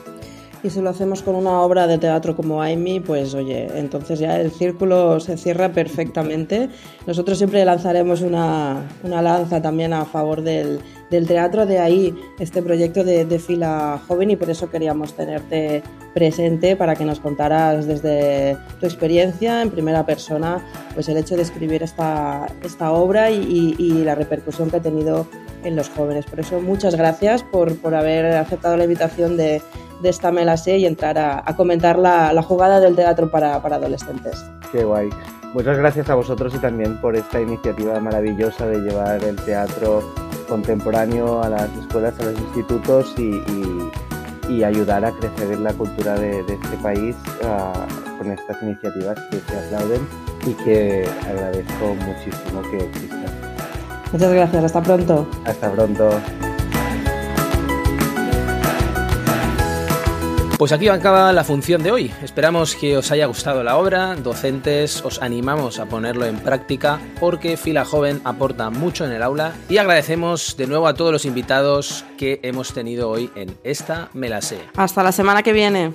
Y 0.62 0.68
si 0.68 0.82
lo 0.82 0.90
hacemos 0.90 1.22
con 1.22 1.36
una 1.36 1.62
obra 1.62 1.86
de 1.86 1.96
teatro 1.96 2.36
como 2.36 2.60
Amy, 2.60 3.00
pues 3.00 3.32
oye, 3.32 3.78
entonces 3.78 4.18
ya 4.18 4.38
el 4.38 4.50
círculo 4.50 5.18
se 5.18 5.38
cierra 5.38 5.70
perfectamente. 5.70 6.68
Nosotros 7.06 7.38
siempre 7.38 7.64
lanzaremos 7.64 8.20
una, 8.20 8.82
una 9.02 9.22
lanza 9.22 9.62
también 9.62 9.94
a 9.94 10.04
favor 10.04 10.42
del, 10.42 10.80
del, 11.10 11.26
teatro, 11.26 11.66
de 11.66 11.78
ahí 11.78 12.14
este 12.38 12.62
proyecto 12.62 13.04
de, 13.04 13.38
fila 13.38 14.00
joven 14.06 14.30
y 14.30 14.36
por 14.36 14.50
eso 14.50 14.70
queríamos 14.70 15.14
tenerte 15.14 15.82
presente 16.14 16.76
para 16.76 16.94
que 16.94 17.04
nos 17.04 17.20
contaras 17.20 17.86
desde 17.86 18.56
tu 18.80 18.86
experiencia 18.86 19.62
en 19.62 19.70
primera 19.70 20.04
persona 20.04 20.64
pues 20.94 21.08
el 21.08 21.16
hecho 21.16 21.36
de 21.36 21.42
escribir 21.42 21.82
esta, 21.82 22.46
esta 22.62 22.92
obra 22.92 23.30
y, 23.30 23.74
y, 23.78 24.04
la 24.04 24.14
repercusión 24.14 24.70
que 24.70 24.76
ha 24.76 24.82
tenido 24.82 25.26
en 25.64 25.76
los 25.76 25.88
jóvenes. 25.88 26.26
Por 26.26 26.40
eso 26.40 26.60
muchas 26.60 26.96
gracias 26.96 27.42
por, 27.42 27.76
por 27.76 27.94
haber 27.94 28.26
aceptado 28.26 28.76
la 28.76 28.84
invitación 28.84 29.36
de 29.36 29.62
de 30.02 30.08
esta 30.08 30.32
me 30.32 30.44
y 30.66 30.86
entrar 30.86 31.18
a, 31.18 31.56
comentar 31.56 31.98
la, 31.98 32.42
jugada 32.42 32.80
del 32.80 32.96
teatro 32.96 33.30
para, 33.30 33.56
adolescentes. 33.56 34.44
Qué 34.72 34.84
guay. 34.84 35.10
Muchas 35.52 35.76
gracias 35.78 36.08
a 36.08 36.14
vosotros 36.14 36.54
y 36.54 36.58
también 36.58 37.00
por 37.00 37.16
esta 37.16 37.40
iniciativa 37.40 37.98
maravillosa 37.98 38.66
de 38.66 38.78
llevar 38.80 39.22
el 39.24 39.36
teatro 39.36 40.02
contemporáneo 40.48 41.42
a 41.42 41.48
las 41.48 41.68
escuelas, 41.76 42.18
a 42.20 42.24
los 42.24 42.40
institutos 42.40 43.14
y, 43.18 43.42
y 44.50 44.64
ayudar 44.64 45.04
a 45.04 45.12
crecer 45.12 45.58
la 45.58 45.72
cultura 45.72 46.14
de, 46.14 46.40
este 46.40 46.76
país 46.82 47.16
ah, 47.44 47.86
con 48.18 48.30
estas 48.30 48.62
iniciativas 48.62 49.18
que 49.30 49.40
se 49.40 49.58
aplauden 49.58 50.00
y 50.46 50.52
que 50.64 51.08
agradezco 51.28 51.94
muchísimo 51.94 52.62
que 52.70 52.84
existan. 52.84 53.24
Muchas 54.12 54.32
gracias, 54.32 54.64
hasta 54.64 54.82
pronto. 54.82 55.26
Hasta 55.44 55.70
pronto. 55.70 56.10
Pues 60.60 60.72
aquí 60.72 60.88
acaba 60.88 61.32
la 61.32 61.42
función 61.42 61.82
de 61.82 61.90
hoy. 61.90 62.12
Esperamos 62.22 62.76
que 62.76 62.98
os 62.98 63.10
haya 63.10 63.24
gustado 63.24 63.64
la 63.64 63.78
obra. 63.78 64.14
Docentes, 64.16 65.02
os 65.02 65.22
animamos 65.22 65.78
a 65.78 65.86
ponerlo 65.86 66.26
en 66.26 66.38
práctica 66.38 67.00
porque 67.18 67.56
Fila 67.56 67.86
Joven 67.86 68.20
aporta 68.24 68.68
mucho 68.68 69.06
en 69.06 69.12
el 69.12 69.22
aula 69.22 69.54
y 69.70 69.78
agradecemos 69.78 70.58
de 70.58 70.66
nuevo 70.66 70.86
a 70.86 70.92
todos 70.92 71.12
los 71.12 71.24
invitados 71.24 72.04
que 72.18 72.40
hemos 72.42 72.74
tenido 72.74 73.08
hoy 73.08 73.30
en 73.36 73.56
esta 73.64 74.10
Me 74.12 74.28
la 74.28 74.42
sé. 74.42 74.58
Hasta 74.76 75.02
la 75.02 75.12
semana 75.12 75.42
que 75.42 75.54
viene. 75.54 75.94